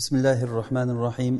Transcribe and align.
بسم 0.00 0.16
الله 0.16 0.40
الرحمن 0.48 0.88
الرحيم 0.96 1.34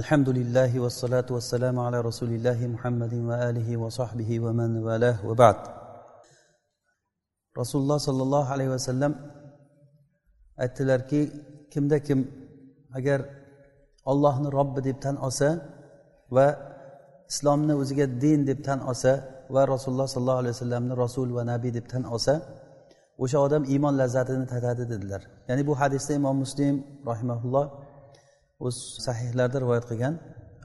الحمد 0.00 0.28
لله 0.38 0.72
والصلاة 0.80 1.28
والسلام 1.30 1.76
على 1.86 1.98
رسول 2.08 2.30
الله 2.36 2.58
محمد 2.74 3.14
وآله 3.28 3.68
وصحبه 3.82 4.30
ومن 4.44 4.70
والاه 4.86 5.18
وبعد 5.28 5.56
رسول 7.60 7.80
الله 7.82 7.98
صلى 8.08 8.22
الله 8.26 8.44
عليه 8.54 8.68
وسلم 8.74 9.12
aytdilarki 10.58 11.20
kimda 11.72 11.98
kim 12.02 12.20
agar 12.98 13.20
ollohni 14.10 14.48
robbi 14.58 14.80
deb 14.84 14.98
tan 15.04 15.16
olsa 15.26 15.48
va 16.36 16.46
islomni 17.30 17.74
o'ziga 17.82 18.06
din 18.22 18.40
deb 18.50 18.64
tan 18.66 18.78
olsa 18.90 19.12
va 19.54 19.62
rasululloh 19.74 20.08
sollallohu 20.14 20.40
alayhi 20.42 20.54
vasallamni 20.56 20.94
rasul 21.04 21.28
va 21.36 21.42
nabiy 21.52 21.72
deb 21.78 21.86
tan 21.92 22.02
olsa 22.14 22.34
o'sha 23.23 23.37
odam 23.45 23.63
iymon 23.73 23.93
lazzatini 24.01 24.45
tatadi 24.53 24.83
dedilar. 24.93 25.21
Ya'ni 25.49 25.63
bu 25.69 25.73
hadisda 25.81 26.13
imom 26.19 26.37
muslim 26.43 26.75
rahimaulloh 27.09 27.65
o'z 28.65 28.77
sahihlarida 29.05 29.57
rivoyat 29.63 29.85
qilgan 29.91 30.13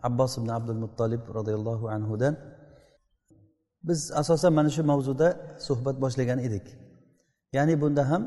abbos 0.09 0.33
ibn 0.39 0.49
abdul 0.59 0.79
muttolib 0.85 1.23
roziyallohu 1.37 1.87
anhudan. 1.97 2.35
Biz 3.89 4.01
asosan 4.21 4.53
mana 4.59 4.71
shu 4.77 4.83
mavzuda 4.93 5.29
suhbat 5.67 5.97
boshlagan 6.05 6.39
edik. 6.47 6.67
Ya'ni 7.57 7.75
bunda 7.83 8.03
ham 8.11 8.23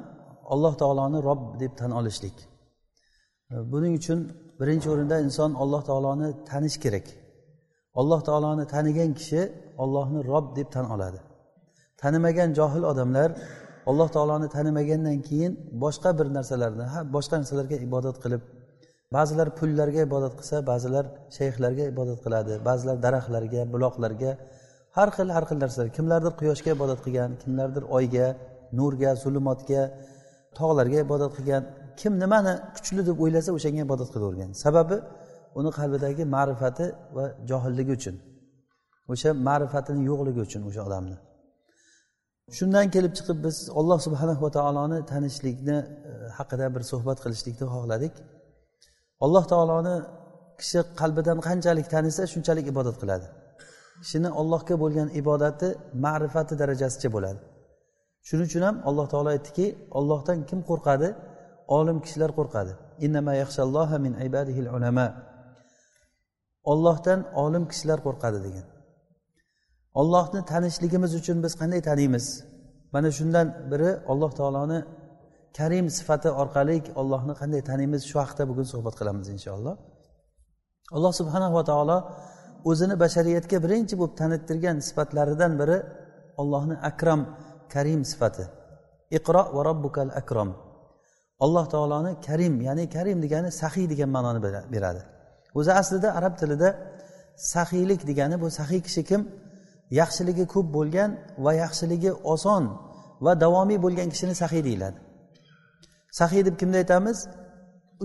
alloh 0.54 0.74
taoloni 0.82 1.20
rob 1.28 1.42
deb 1.62 1.74
tan 1.80 1.92
olishlik. 2.00 2.38
Buning 3.72 3.94
uchun 4.02 4.20
birinchi 4.60 4.88
o'rinda 4.94 5.16
inson 5.26 5.52
alloh 5.64 5.82
taoloni 5.90 6.30
tanish 6.50 6.78
kerak. 6.84 7.08
Alloh 8.00 8.20
taoloni 8.28 8.66
tanigan 8.74 9.12
kishi 9.20 9.42
ollohni 9.84 10.20
rob 10.32 10.46
deb 10.58 10.68
tan 10.76 10.86
oladi. 10.94 11.20
Tanimagan 12.02 12.50
johil 12.60 12.84
odamlar 12.92 13.30
alloh 13.90 14.08
taoloni 14.16 14.48
tanimagandan 14.56 15.18
keyin 15.28 15.54
boshqa 15.84 16.10
bir 16.20 16.28
narsalarni 16.38 16.86
ha 16.94 17.00
boshqa 17.16 17.36
narsalarga 17.42 17.78
ibodat 17.88 18.18
qilib 18.24 18.42
ba'zilar 19.16 19.48
pullarga 19.60 20.02
ibodat 20.10 20.34
qilsa 20.40 20.58
ba'zilar 20.72 21.06
shayxlarga 21.38 21.84
ibodat 21.94 22.20
qiladi 22.26 22.54
ba'zilar 22.68 22.96
daraxtlarga 23.06 23.62
buloqlarga 23.74 24.32
har 24.98 25.10
xil 25.16 25.30
har 25.36 25.44
xil 25.50 25.58
narsalar. 25.64 25.88
Kimlardir 25.98 26.34
quyoshga 26.40 26.70
ibodat 26.78 27.00
qilgan 27.06 27.32
kimlardir 27.42 27.84
oyga 27.98 28.28
nurga 28.80 29.12
zulumotga 29.24 29.82
tog'larga 30.58 30.98
ibodat 31.06 31.32
qilgan. 31.38 31.64
Kim 32.00 32.14
nimani 32.24 32.54
kuchli 32.76 33.02
deb 33.10 33.18
o'ylasa 33.24 33.50
o'shanga 33.58 33.82
ibodat 33.88 34.10
qilavergan. 34.14 34.50
Sababi 34.64 34.98
uni 35.60 35.72
qalbidagi 35.78 36.24
ma'rifati 36.36 36.86
va 37.16 37.26
johilligi 37.50 37.92
uchun 38.00 38.16
o'sha 39.14 39.30
ma'rifatini 39.48 40.02
yo'qligi 40.10 40.42
uchun 40.48 40.62
o'sha 40.70 40.82
odamni. 40.88 41.18
Shundan 42.52 42.92
kelib 42.96 43.14
chiqib 43.18 43.38
biz 43.46 43.70
alloh 43.80 44.00
subhana 44.06 44.42
va 44.42 44.50
taoloni 44.58 45.00
tanishlikni 45.12 45.78
e, 46.10 46.12
haqida 46.38 46.66
bir 46.76 46.82
suhbat 46.92 47.18
qilishlikni 47.24 47.68
xohladik. 47.74 48.14
Alloh 49.26 49.44
taoloni 49.54 49.96
kishi 50.60 50.80
qalbidan 51.00 51.38
qanchalik 51.48 51.88
tanisa 51.96 52.24
shunchalik 52.34 52.66
ibodat 52.74 52.96
qiladi. 53.02 53.28
Kishini 54.04 54.30
ollohga 54.42 54.76
bo'lgan 54.84 55.10
ibodati 55.22 55.68
ma'rifati 56.06 56.54
darajasicha 56.62 57.10
bo'ladi. 57.16 57.40
Shuning 58.28 58.48
uchun 58.50 58.64
ham 58.68 58.76
alloh 58.90 59.06
taolo 59.14 59.30
aytdiki 59.36 59.66
ollohdan 60.00 60.38
kim 60.50 60.60
qo'rqadi? 60.70 61.08
Olim 61.78 61.98
kishilar 62.06 62.32
qo'rqadi. 62.40 62.72
Min 64.06 64.14
ulama 64.78 65.08
ollohdan 66.72 67.20
olim 67.44 67.64
kishilar 67.72 68.00
qo'rqadi 68.08 68.40
degan. 68.48 68.66
Ollohni 70.02 70.42
tanishligimiz 70.52 71.12
uchun 71.20 71.38
biz 71.44 71.54
qanday 71.62 71.82
taniymiz? 71.90 72.26
Mana 72.94 73.10
shundan 73.18 73.48
biri 73.72 73.90
alloh 74.12 74.32
taoloni 74.40 74.80
karim 75.58 75.88
sifati 75.98 76.30
orqali 76.42 76.78
ollohni 77.02 77.34
qanday 77.42 77.62
taniymiz? 77.70 78.02
Shu 78.10 78.16
haqida 78.24 78.44
bugun 78.52 78.68
suhbat 78.74 78.96
qilamiz 79.00 79.28
inshaalloh. 79.36 79.76
Alloh 80.96 81.14
subhanava 81.20 81.62
taolo 81.72 81.98
o'zini 82.70 82.96
bashariyatga 83.04 83.58
birinchi 83.66 83.96
bo'lib 84.00 84.16
tanittirgan 84.22 84.78
sifatlaridan 84.88 85.52
biri 85.62 85.78
ollohni 86.42 86.76
akram 86.90 87.22
karim 87.74 88.02
sifati. 88.12 88.46
Iqro 89.18 89.42
va 89.56 89.62
robbukal 89.70 90.10
akrom 90.22 90.50
alloh 91.46 91.66
taoloni 91.74 92.12
karim 92.28 92.54
ya'ni 92.68 92.86
karim 92.96 93.18
degani 93.26 93.50
sahiy 93.62 93.86
degan 93.92 94.10
ma'noni 94.16 94.40
beradi. 94.74 95.02
O'zi 95.60 95.72
aslida 95.82 96.10
arab 96.20 96.34
tilida 96.42 96.70
sahiylik 97.54 98.02
degani 98.10 98.36
bu 98.42 98.48
sahiy 98.60 98.82
kishi 98.88 99.04
kim? 99.10 99.22
Yaxshiligi 99.92 100.46
ko'p 100.54 100.68
bo'lgan 100.78 101.10
va 101.46 101.54
yaxshiligi 101.64 102.12
oson 102.34 102.64
va 103.26 103.40
davomiy 103.44 103.80
bo'lgan 103.86 104.08
kishini 104.14 104.36
sahiy 104.36 104.64
deyiladi. 104.68 104.98
Sahiy 106.20 106.46
deb 106.46 106.56
kimni 106.60 106.78
aytamiz? 106.84 107.18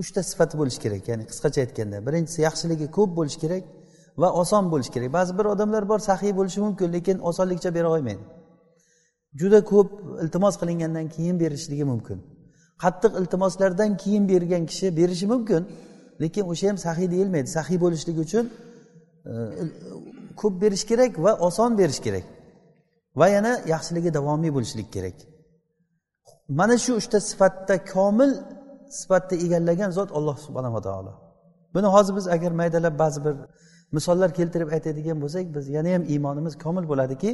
Uchta 0.01 0.23
sifati 0.23 0.55
bo'lishi 0.57 0.79
kerak. 0.85 1.03
Ya'ni 1.09 1.23
qisqacha 1.31 1.59
aytganda 1.65 1.97
birinchisi 2.07 2.39
yaxshiligi 2.47 2.87
ko'p 2.97 3.11
bo'lishi 3.19 3.39
kerak 3.43 3.63
va 4.21 4.29
oson 4.41 4.63
bo'lishi 4.71 4.91
kerak. 4.95 5.09
Ba'zi 5.17 5.31
bir 5.39 5.45
odamlar 5.53 5.83
bor 5.91 5.99
sahiy 6.09 6.33
bo'lishi 6.39 6.59
mumkin 6.65 6.87
lekin 6.95 7.17
osonlikcha 7.29 7.69
bera 7.77 7.89
olmaydi. 7.95 8.23
Juda 9.39 9.59
ko'p 9.71 9.89
iltimos 10.23 10.55
qilingandan 10.61 11.07
keyin 11.15 11.39
berishligi 11.43 11.85
mumkin. 11.91 12.19
Qattiq 12.83 13.11
iltimoslardan 13.21 13.97
keyin 13.97 14.23
bergan 14.31 14.63
kishi 14.65 14.87
berishi 14.99 15.27
mumkin 15.33 15.61
lekin 16.21 16.43
o'sha 16.51 16.69
ham 16.69 16.77
sahiy 16.85 17.07
deyilmaydi. 17.13 17.47
Sahiy 17.57 17.77
bo'lishligi 17.83 18.19
uchun 18.27 18.45
e, 19.31 19.33
ko'p 20.41 20.55
berish 20.63 20.85
kerak 20.91 21.11
va 21.25 21.31
oson 21.47 21.71
berish 21.79 22.01
kerak. 22.05 22.25
Va 23.19 23.27
yana 23.35 23.51
yaxshiligi 23.73 24.09
davomiy 24.17 24.51
bo'lishlik 24.57 24.87
kerak. 24.95 25.17
Mana 26.59 26.75
shu 26.83 26.91
uchta 27.01 27.17
sifatda 27.29 27.75
komil 27.93 28.31
sifatni 28.99 29.35
egallagan 29.45 29.89
zot 29.97 30.09
alloh 30.17 30.37
subhanava 30.45 30.79
taolo. 30.87 31.13
Buni 31.73 31.87
hozir 31.95 32.13
biz 32.19 32.25
agar 32.35 32.51
maydalab 32.61 32.95
ba'zi 33.03 33.19
bir 33.25 33.35
misollar 33.97 34.29
keltirib 34.39 34.69
aytadigan 34.75 35.17
bo'lsak 35.23 35.45
biz 35.55 35.65
yana 35.75 35.89
ham 35.95 36.03
iymonimiz 36.13 36.53
komil 36.63 36.85
bo'ladiki 36.91 37.31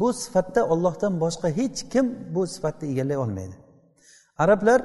bu 0.00 0.08
sifatda 0.22 0.60
ollohdan 0.72 1.12
boshqa 1.24 1.48
hech 1.58 1.78
kim 1.92 2.06
bu 2.34 2.42
sifatni 2.54 2.86
egallay 2.92 3.16
olmaydi. 3.24 3.56
Arablar 4.38 4.80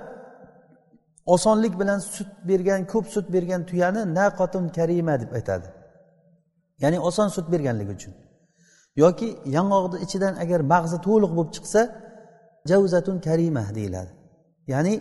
osonlik 1.26 1.80
bilan 1.80 2.00
sut 2.00 2.28
bergan 2.50 2.82
ko'p 2.92 3.06
sut 3.14 3.34
bergan 3.34 3.62
tuyani 3.70 4.02
naqotun 4.20 4.66
karima 4.78 5.16
deb 5.22 5.32
aytadi. 5.38 5.68
Ya'ni 6.82 6.98
oson 7.10 7.28
sut 7.36 7.46
berganligi 7.54 7.92
uchun. 7.98 8.14
Yoki 9.04 9.28
yong'oqni 9.58 9.98
ichidan 10.06 10.34
agar 10.44 10.60
mag'zi 10.74 10.98
to'liq 11.08 11.32
bo'lib 11.38 11.52
chiqsa 11.56 11.82
javzatun 12.70 13.18
karima 13.28 13.64
deyiladi. 13.78 14.12
Ya'ni 14.74 14.94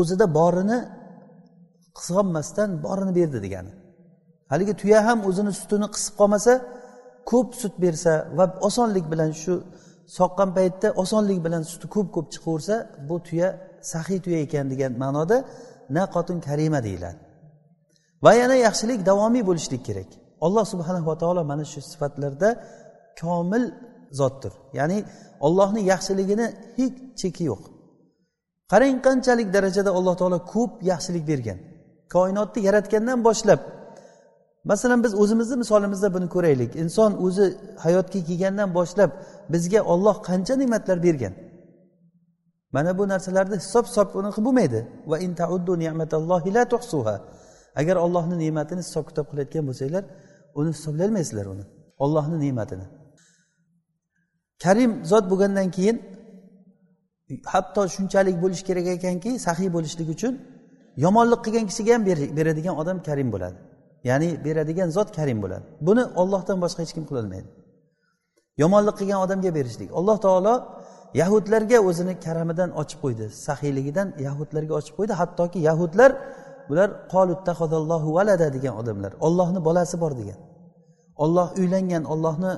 o'zida 0.00 0.26
borini 0.38 0.78
qisqolmasdan 1.96 2.70
borini 2.84 3.12
berdi 3.18 3.38
degani. 3.44 3.72
Haligi 4.52 4.74
tuya 4.80 5.00
ham 5.06 5.18
o'zini 5.28 5.52
sutini 5.60 5.88
qisib 5.94 6.14
qolmasa 6.20 6.52
ko'p 7.30 7.48
sut 7.60 7.74
bersa 7.84 8.12
va 8.38 8.44
osonlik 8.68 9.06
bilan 9.12 9.30
shu 9.42 9.54
soqqan 10.18 10.50
paytda 10.56 10.88
osonlik 11.02 11.38
bilan 11.46 11.62
suti 11.70 11.86
ko'p 11.94 12.08
ko'p 12.16 12.26
chiqaversa 12.34 12.76
bu 13.08 13.16
tuya 13.26 13.48
saxiy 13.92 14.18
tuya 14.24 14.38
ekan 14.46 14.66
degan 14.72 14.92
ma'noda 15.02 15.36
naqotun 15.96 16.38
karima 16.48 16.80
deyiladi. 16.86 17.18
Va 18.24 18.32
yana 18.40 18.56
yaxshilik 18.66 19.00
davomiy 19.10 19.42
bo'lishlik 19.48 19.82
kerak. 19.88 20.10
Alloh 20.46 20.64
subhanava 20.72 21.14
taolo 21.22 21.42
mana 21.50 21.64
shu 21.72 21.80
sifatlarda 21.90 22.48
komil 23.20 23.64
zotdir. 24.20 24.52
Ya'ni 24.78 24.98
ollohni 25.46 25.80
yaxshiligini 25.92 26.46
hech 26.78 26.96
cheki 27.20 27.44
yo'q. 27.50 27.62
Qarang 28.72 28.96
qanchalik 29.06 29.48
darajada 29.56 29.90
alloh 29.98 30.14
taolo 30.20 30.38
ko'p 30.54 30.72
yaxshilik 30.90 31.24
bergan. 31.30 31.58
Koinotni 32.14 32.60
yaratgandan 32.68 33.18
boshlab 33.28 33.60
masalan 34.70 35.00
biz 35.04 35.12
o'zimizni 35.22 35.56
misolimizda 35.62 36.08
buni 36.16 36.28
ko'raylik. 36.34 36.70
Inson 36.82 37.12
o'zi 37.26 37.46
hayotga 37.84 38.20
kelgandan 38.28 38.70
boshlab 38.78 39.10
bizga 39.52 39.80
olloh 39.92 40.16
qancha 40.28 40.54
ne'matlar 40.62 40.98
bergan? 41.06 41.34
Mana 42.76 42.90
bu 42.98 43.04
narsalarni 43.12 43.56
hisob 43.62 43.84
hisob 43.90 44.08
unaqa 44.20 44.40
bo'lmaydi 44.46 44.80
va 45.10 45.16
agar 47.80 47.96
ollohni 48.04 48.36
ne'matini 48.44 48.82
hisob 48.86 49.04
kitob 49.10 49.26
qilayotgan 49.30 49.64
bo'lsanglar 49.68 50.04
uni 50.58 50.70
hisoblayolmaysizlar 50.76 51.46
uni. 51.54 51.64
Ollohni 52.04 52.36
ne'matini. 52.44 52.86
Karim 54.62 55.04
zot 55.04 55.24
bo'lgandan 55.30 55.68
keyin 55.76 55.96
hatto 57.52 57.82
shunchalik 57.94 58.36
bo'lishi 58.42 58.64
kerak 58.68 58.86
ekanki 58.96 59.30
saxiy 59.46 59.68
bo'lishlik 59.76 60.08
uchun 60.16 60.34
yomonlik 61.04 61.40
qilgan 61.46 61.66
kishiga 61.70 61.92
ham 61.96 62.02
beradigan 62.38 62.74
odam 62.82 62.98
karim 63.08 63.28
bo'ladi. 63.34 63.58
Ya'ni 64.10 64.28
beradigan 64.44 64.88
zot 64.96 65.08
karim 65.18 65.38
bo'ladi. 65.44 65.64
Buni 65.86 66.04
ollohdan 66.20 66.58
boshqa 66.64 66.80
hech 66.84 66.92
kim 66.96 67.04
qilolmaydi. 67.10 67.48
Yomonlik 68.62 68.96
qilgan 69.00 69.20
odamga 69.24 69.50
berishlik. 69.58 69.90
Alloh 69.98 70.16
taolo 70.26 70.54
yahudlarga 71.20 71.78
o'zini 71.88 72.14
karamidan 72.26 72.70
ochib 72.80 72.98
qo'ydi. 73.04 73.24
Saxiyligidan 73.46 74.08
yahudlarga 74.26 74.74
ochib 74.80 74.94
qo'ydi. 74.98 75.12
Hattoki 75.20 75.58
yahudlar 75.68 76.10
bular 76.68 76.88
valada 78.16 78.48
degan 78.56 78.74
odamlar. 78.80 79.12
Ollohni 79.26 79.60
bolasi 79.68 79.96
bor 80.02 80.12
degan. 80.20 80.38
Olloh 81.24 81.48
uylangan 81.60 82.04
ollohni 82.12 82.52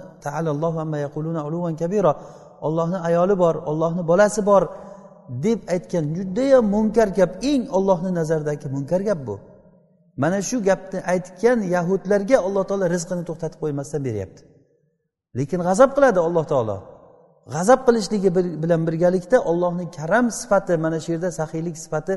ollohni 2.67 2.99
ayoli 3.09 3.35
bor 3.39 3.55
ollohni 3.71 4.03
bolasi 4.11 4.41
bor 4.51 4.62
deb 5.45 5.61
aytgan 5.75 6.05
judayam 6.17 6.65
munkar 6.75 7.09
gap. 7.19 7.31
Eng 7.53 7.62
ollohni 7.77 8.11
nazaridagi 8.19 8.67
munkar 8.77 9.01
gap 9.09 9.21
bu. 9.27 9.37
Mana 10.23 10.39
shu 10.49 10.56
gapni 10.69 10.99
aytgan 11.12 11.59
yahudlarga 11.75 12.39
alloh 12.47 12.65
taolo 12.69 12.87
rizqini 12.95 13.23
to'xtatib 13.29 13.59
qo'ymasdan 13.62 14.01
beryapti. 14.09 14.43
Lekin 15.39 15.61
g'azab 15.69 15.91
qiladi 15.97 16.21
alloh 16.29 16.45
taolo. 16.53 16.77
G'azab 17.55 17.81
qilishligi 17.87 18.31
bilan 18.62 18.81
birgalikda 18.89 19.39
ollohni 19.51 19.87
karam 19.99 20.27
sifati 20.41 20.73
mana 20.85 20.99
shu 21.05 21.09
yerda 21.15 21.31
saxiylik 21.41 21.77
sifati 21.85 22.15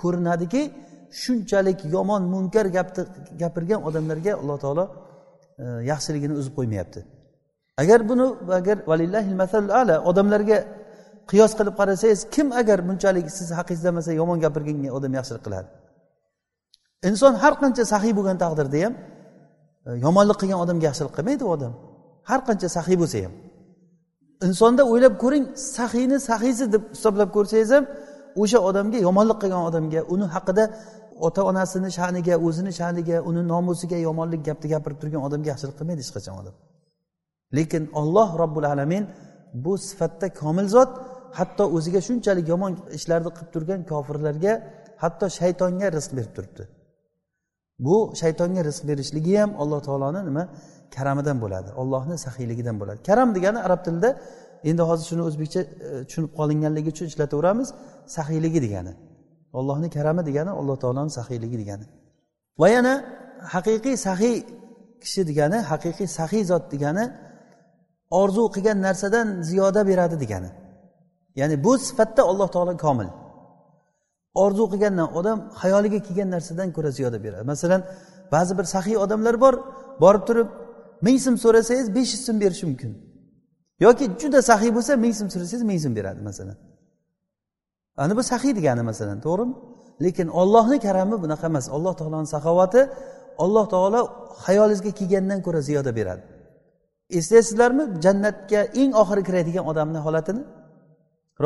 ko'rinadiki 0.00 0.62
shunchalik 1.22 1.78
yomon 1.94 2.22
munkar 2.34 2.66
gapni 2.76 3.02
gapirgan 3.42 3.80
odamlarga 3.88 4.32
alloh 4.42 4.58
taolo 4.64 4.84
e, 5.62 5.64
yaxshiligini 5.90 6.34
uzib 6.40 6.54
qo'ymayapti. 6.58 7.00
Agar 7.82 8.00
buni 8.10 8.26
agar 8.58 8.76
ala 9.80 9.96
odamlarga 10.10 10.58
qiyos 11.30 11.52
qilib 11.58 11.74
qarasangiz 11.80 12.20
kim 12.34 12.46
agar 12.60 12.78
bunchalik 12.88 13.26
siz 13.38 13.48
haqingizda 13.58 13.90
masalan 13.98 14.16
yomon 14.22 14.38
gapirgan 14.44 14.76
odam 14.98 15.12
yaxshilik 15.18 15.42
qiladi? 15.46 15.68
Inson 17.08 17.34
har 17.42 17.54
qancha 17.62 17.84
saxiy 17.92 18.12
bo'lgan 18.18 18.36
taqdirda 18.44 18.78
ham 18.84 18.94
e, 19.86 19.90
yomonlik 20.04 20.36
qilgan 20.40 20.58
odamga 20.64 20.84
yaxshilik 20.88 21.14
qilmaydi 21.18 21.42
u 21.48 21.50
odam. 21.56 21.72
Har 22.30 22.40
qancha 22.48 22.68
saxiy 22.76 22.96
bo'lsa 23.02 23.18
ham. 23.24 23.34
Insonda 24.46 24.82
o'ylab 24.92 25.14
ko'ring 25.22 25.44
saxiyni 25.76 26.18
saxiysi 26.28 26.64
deb 26.74 26.82
hisoblab 26.94 27.30
ko'rsangiz 27.36 27.70
ham 27.76 27.84
o'sha 28.42 28.58
odamga 28.68 28.98
yomonlik 29.06 29.38
qilgan 29.42 29.62
odamga 29.68 30.00
uni 30.14 30.26
haqida 30.34 30.64
ota 31.26 31.44
onasini 31.50 31.90
sha'niga 31.98 32.34
o'zini 32.46 32.72
sha'niga 32.80 33.16
uni 33.28 33.42
nomusiga 33.52 33.98
yomonlik 34.08 34.42
gapni 34.48 34.66
gapirib 34.74 34.98
turgan 35.02 35.22
odamga 35.28 35.48
yaxshilik 35.52 35.76
qilmaydi 35.78 36.00
hech 36.04 36.12
qachon 36.16 36.34
odam. 36.42 36.54
Lekin 37.56 37.82
olloh 38.00 38.28
robbil 38.42 38.66
alamin 38.74 39.04
bu 39.64 39.72
sifatda 39.88 40.26
komil 40.40 40.66
zot 40.76 40.90
hatto 41.38 41.64
o'ziga 41.76 42.00
shunchalik 42.08 42.46
yomon 42.52 42.72
ishlarni 42.98 43.30
qilib 43.36 43.50
turgan 43.54 43.80
kofirlarga 43.92 44.52
hatto 45.02 45.26
shaytonga 45.38 45.86
rizq 45.96 46.12
berib 46.18 46.32
turibdi. 46.36 46.64
Bu 47.86 47.96
shaytonga 48.20 48.62
rizq 48.68 48.82
berishligi 48.90 49.34
ham 49.42 49.50
alloh 49.62 49.80
taoloni 49.88 50.20
nima? 50.28 50.44
Karamidan 50.94 51.38
bo'ladi 51.44 51.70
ollohni 51.80 52.16
saxiyligidan 52.26 52.76
bo'ladi. 52.80 52.98
Karam 53.08 53.28
degani 53.36 53.58
arab 53.66 53.80
tilida 53.86 54.10
endi 54.70 54.82
hozir 54.88 55.04
shuni 55.10 55.22
o'zbekcha 55.28 55.60
e, 55.60 55.68
tushunib 56.08 56.30
qolinganligi 56.38 56.88
uchun 56.94 57.06
ishlataveramiz 57.12 57.68
saxiyligi 58.16 58.60
degani. 58.66 58.92
Ollohni 59.58 59.88
karami 59.96 60.22
degani 60.28 60.50
alloh 60.60 60.76
taoloni 60.82 61.12
saxiyligi 61.18 61.56
degani. 61.62 61.86
Va 62.60 62.68
yana 62.76 62.94
haqiqiy 63.54 63.96
saxiy 64.06 64.36
kishi 65.02 65.22
degani 65.30 65.58
haqiqiy 65.70 66.08
saxiy 66.18 66.44
zot 66.50 66.64
degani 66.74 67.04
orzu 68.20 68.42
qilgan 68.54 68.78
narsadan 68.86 69.26
ziyoda 69.48 69.80
beradi 69.90 70.16
degani. 70.24 70.50
Ya'ni 71.40 71.56
bu 71.64 71.72
sifatda 71.86 72.22
alloh 72.30 72.48
taolo 72.54 72.74
komil. 72.84 73.08
Orzu 74.44 74.64
qilgandan 74.72 75.08
odam 75.18 75.38
xayoliga 75.60 76.00
kelgan 76.06 76.28
narsadan 76.34 76.68
ko'ra 76.76 76.90
ziyoda 76.98 77.18
beradi. 77.24 77.44
Masalan 77.52 77.80
ba'zi 78.34 78.52
bir 78.58 78.66
saxiy 78.74 78.96
odamlar 79.04 79.34
bor 79.44 79.54
borib 80.04 80.22
turib 80.28 80.48
ming 81.06 81.18
so'm 81.24 81.36
so'rasangiz 81.44 81.86
besh 81.96 82.10
yuz 82.14 82.22
so'm 82.26 82.36
berishi 82.42 82.64
mumkin. 82.70 82.92
Yoki 83.84 84.04
juda 84.20 84.40
saxiy 84.50 84.70
bo'lsa 84.76 84.92
ming 85.04 85.14
so'm 85.18 85.28
so'rasangiz 85.34 85.64
ming 85.70 85.80
so'm 85.84 85.94
beradi 85.98 86.20
masalan. 86.28 86.56
Ana 88.02 88.12
bu 88.18 88.22
saxiy 88.30 88.52
degani 88.58 88.82
masalan 88.90 89.18
to'g'rimi? 89.26 89.54
Lekin 90.04 90.28
ollohni 90.40 90.78
karami 90.86 91.16
bunaqa 91.24 91.46
emas. 91.52 91.66
Alloh 91.76 91.92
taoloni 92.00 92.28
saxovati 92.34 92.80
alloh 93.44 93.64
taolo 93.74 94.00
xayolingizga 94.44 94.92
kelgandan 94.98 95.40
ko'ra 95.46 95.60
ziyoda 95.68 95.90
beradi. 95.98 96.22
Eslaysizlarmi? 97.18 97.84
Jannatga 98.04 98.60
eng 98.80 98.90
oxiri 99.02 99.22
kiradigan 99.28 99.64
odamni 99.70 100.00
holatini? 100.06 100.42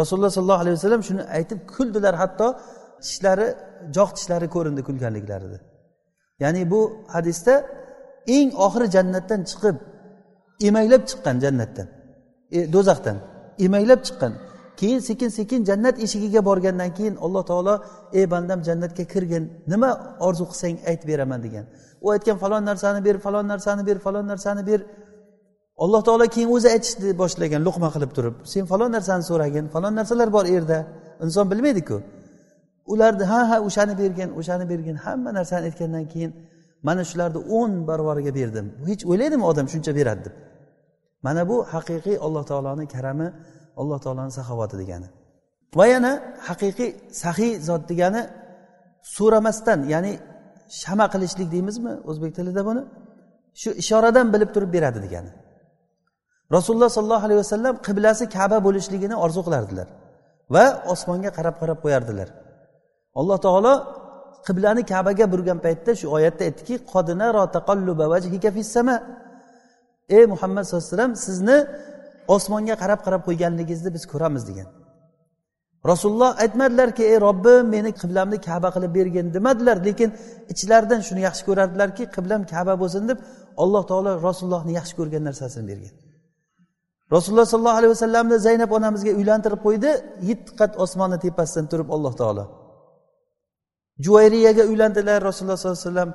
Rasululloh 0.01 0.33
sollallohu 0.37 0.63
alayhi 0.65 0.77
vasallam 0.79 1.03
shuni 1.09 1.23
aytib 1.37 1.59
kuldilar 1.75 2.15
hatto 2.23 2.47
tishlari 3.05 3.49
jog' 3.97 4.13
tishlari 4.17 4.47
ko'rindi 4.55 4.83
kulganliklarida 4.89 5.59
ya'ni 6.43 6.63
bu 6.73 6.81
hadisda 7.15 7.55
eng 8.37 8.49
oxiri 8.67 8.87
jannatdan 8.97 9.41
chiqib 9.51 9.77
emaklab 10.69 11.03
chiqqan 11.11 11.37
jannatdan 11.45 11.87
e, 12.57 12.59
do'zaxdan 12.75 13.17
emaklab 13.67 14.01
chiqqan 14.07 14.33
keyin 14.81 15.01
sekin 15.09 15.31
sekin 15.39 15.61
jannat 15.69 15.97
eshigiga 16.05 16.41
borgandan 16.49 16.91
keyin 16.99 17.15
alloh 17.25 17.45
taolo 17.51 17.75
ey 18.19 18.25
bandam 18.33 18.61
jannatga 18.69 19.05
kirgin. 19.13 19.45
Nima 19.73 19.91
orzu 20.27 20.45
qilsang 20.51 20.77
aytib 20.91 21.09
beraman 21.11 21.41
degan. 21.47 21.65
U 22.05 22.07
aytgan 22.15 22.37
falon 22.43 22.63
narsani 22.71 23.01
ber 23.07 23.17
falon 23.25 23.47
narsani 23.53 23.83
ber 23.89 23.99
falon 24.07 24.27
narsani 24.33 24.63
ber. 24.71 24.81
Alloh 25.85 26.01
taolo 26.09 26.25
keyin 26.35 26.51
o'zi 26.57 26.69
aytishni 26.75 27.11
boshlagan 27.23 27.61
luqma 27.69 27.89
qilib 27.95 28.11
turib. 28.17 28.35
Sen 28.53 28.65
falon 28.73 28.91
narsani 28.97 29.23
so'ragin. 29.31 29.65
Falon 29.75 29.95
narsalar 29.99 30.29
bor 30.37 30.45
yerda 30.55 30.79
inson 31.25 31.47
bilmaydiku. 31.53 31.97
Ularni 32.93 33.25
ha 33.33 33.41
ha 33.51 33.57
o'shani 33.69 33.95
bergin 34.03 34.29
o'shani 34.41 34.65
bergin. 34.73 34.97
Hamma 35.05 35.31
narsani 35.39 35.65
aytgandan 35.69 36.05
keyin 36.13 36.31
mana 36.87 37.03
shularni 37.11 37.41
o'n 37.59 37.73
barvariga 37.89 38.33
berdim. 38.39 38.67
Hech 38.89 39.03
o'ylaydimi 39.11 39.45
odam 39.51 39.67
shuncha 39.73 39.93
beradi 39.99 40.23
deb? 40.27 40.35
Mana 41.27 41.43
bu 41.51 41.57
haqiqiy 41.75 42.17
alloh 42.27 42.45
taoloni 42.51 42.87
karami 42.95 43.29
alloh 43.81 43.99
taoloni 44.05 44.33
saxovati 44.39 44.77
degani. 44.83 45.09
Va 45.79 45.85
yana 45.93 46.13
haqiqiy 46.49 46.91
sahiy 47.23 47.53
zot 47.69 47.83
degani 47.91 48.23
so'ramasdan 49.17 49.79
ya'ni 49.93 50.13
shama 50.83 51.07
qilishlik 51.13 51.49
deymizmi 51.55 51.93
o'zbek 52.11 52.33
tilida 52.39 52.63
buni? 52.69 52.83
Shu 53.61 53.71
ishoradan 53.83 54.27
bilib 54.35 54.51
turib 54.55 54.71
beradi 54.77 54.99
degani. 55.07 55.31
Rasululloh 56.57 56.91
sollallohu 56.97 57.25
alayhi 57.29 57.41
vasallam 57.45 57.75
qiblasi 57.87 58.25
kaba 58.37 58.59
bo'lishligini 58.67 59.17
orzu 59.25 59.41
qilardilar 59.47 59.89
va 60.55 60.65
osmonga 60.93 61.31
qarab 61.39 61.55
qarab 61.61 61.79
qo'yardilar. 61.85 62.29
Alloh 63.21 63.39
taolo 63.47 63.75
qiblani 64.47 64.83
kabaga 64.93 65.27
burgan 65.33 65.59
paytda 65.67 65.91
shu 66.01 66.07
oyatda 66.17 66.43
aytdiki 66.49 66.75
ey 70.17 70.25
muhammad 70.33 70.63
sallallohu 70.65 70.87
alayhi 70.87 70.97
vasallam 70.97 71.17
sizni 71.27 71.59
osmonga 72.35 72.75
qarab 72.83 73.01
qarab 73.07 73.23
qo'yganligingizni 73.29 73.91
biz 73.97 74.05
ko'ramiz 74.13 74.43
degan. 74.51 74.69
Rasululloh 75.91 76.31
aytmadilarki 76.45 77.03
ey 77.13 77.19
robbim 77.27 77.65
meni 77.75 77.91
qiblamni 78.01 78.39
kaba 78.49 78.69
qilib 78.75 78.93
bergin 78.99 79.27
demadilar. 79.37 79.77
Lekin 79.87 80.11
ichlaridan 80.53 81.01
shuni 81.09 81.21
yaxshi 81.29 81.43
ko'rardilarki 81.49 82.05
qiblam 82.17 82.43
kaba 82.55 82.75
bo'lsin 82.83 83.03
deb 83.11 83.19
alloh 83.63 83.83
taolo 83.91 84.11
rasulullohni 84.29 84.73
yaxshi 84.79 84.95
ko'rgan 85.01 85.23
narsasini 85.29 85.67
bergan 85.71 85.95
rasululloh 87.15 87.47
sollallohu 87.53 87.79
alayhi 87.81 87.93
vasallamni 87.97 88.37
zaynab 88.47 88.71
onamizga 88.79 89.13
uylantirib 89.21 89.61
qo'ydi. 89.67 89.91
Yetti 90.31 90.51
qat 90.61 90.73
osmonni 90.85 91.19
tepasidan 91.25 91.67
turib 91.73 91.89
alloh 91.97 92.13
taolo. 92.21 92.45
Juvayriyaga 94.05 94.63
uylandilar 94.71 95.19
rasululloh 95.29 95.59
sollallohu 95.61 95.81
alayhi 95.81 95.91
vasallam. 95.91 96.11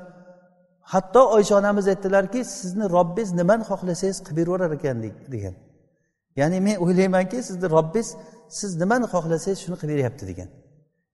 Hatto 0.94 1.22
oysha 1.38 1.54
onamiz 1.62 1.86
aytdilarki 1.94 2.40
sizni 2.60 2.86
robbingiz 2.96 3.32
nimani 3.40 3.64
xohlasangiz 3.70 4.18
qilib 4.26 4.38
beraverar 4.40 4.72
ekan 4.78 4.98
degan. 5.34 5.56
Ya'ni 6.40 6.58
men 6.68 6.76
o'ylaymanki 6.84 7.38
sizni 7.48 7.68
robbingiz 7.76 8.10
siz 8.60 8.72
nimani 8.82 9.06
xohlasangiz 9.14 9.60
shuni 9.64 9.78
qilib 9.82 9.94
beryapti 9.94 10.24
degan. 10.32 10.50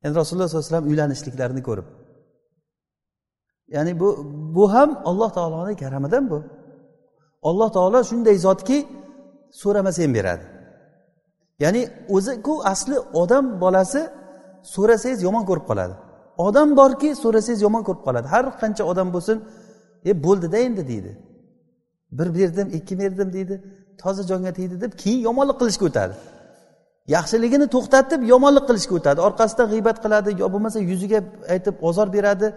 Ya'ni 0.01 0.13
rasululloh 0.19 0.47
sollallohu 0.47 0.65
alayhi 0.65 0.73
vasallam 0.73 0.89
uylanishliklarini 0.91 1.61
ko'rib. 1.69 1.87
Ya'ni 3.75 3.91
bu 4.01 4.07
bu 4.55 4.73
ham 4.73 4.89
alloh 5.09 5.29
taoloni 5.37 5.75
karamidan 5.83 6.23
bu. 6.31 6.39
Alloh 7.49 7.69
taolo 7.77 7.99
shunday 8.09 8.37
zotki 8.47 8.77
so'ramasa 9.61 9.99
ham 10.03 10.13
beradi. 10.17 10.45
Ya'ni 11.63 11.81
o'ziku 12.15 12.53
asli 12.71 12.97
odam 13.21 13.45
bolasi 13.63 14.01
so'rasangiz 14.75 15.19
yomon 15.27 15.43
ko'rib 15.49 15.65
qoladi. 15.69 15.95
Odam 16.47 16.69
borki 16.79 17.09
so'rasangiz 17.23 17.61
yomon 17.65 17.83
ko'rib 17.87 18.03
qoladi. 18.07 18.27
Har 18.33 18.45
qancha 18.61 18.83
odam 18.91 19.07
bo'lsin 19.15 19.37
e 20.09 20.11
bo'ldida 20.25 20.57
endi 20.67 20.83
deydi. 20.91 21.11
Bir 22.17 22.27
berdim 22.37 22.67
ikki 22.77 22.93
berdim 23.01 23.29
deydi. 23.33 23.55
Toza 24.03 24.23
jonga 24.31 24.51
tegdi 24.57 24.75
deb 24.83 24.93
keyin 25.01 25.21
yomonlik 25.27 25.57
qilishga 25.61 25.85
o'tadi. 25.89 26.15
Yaxshiligini 27.15 27.67
to'xtatib 27.75 28.21
yomonlik 28.33 28.65
qilishga 28.69 28.93
o'tadi. 28.99 29.19
Orqasidan 29.27 29.67
g'iybat 29.73 29.97
qiladi 30.03 30.29
yo 30.41 30.47
bo'lmasa 30.53 30.79
yuziga 30.91 31.19
aytib 31.53 31.75
ozor 31.89 32.07
beradi. 32.15 32.47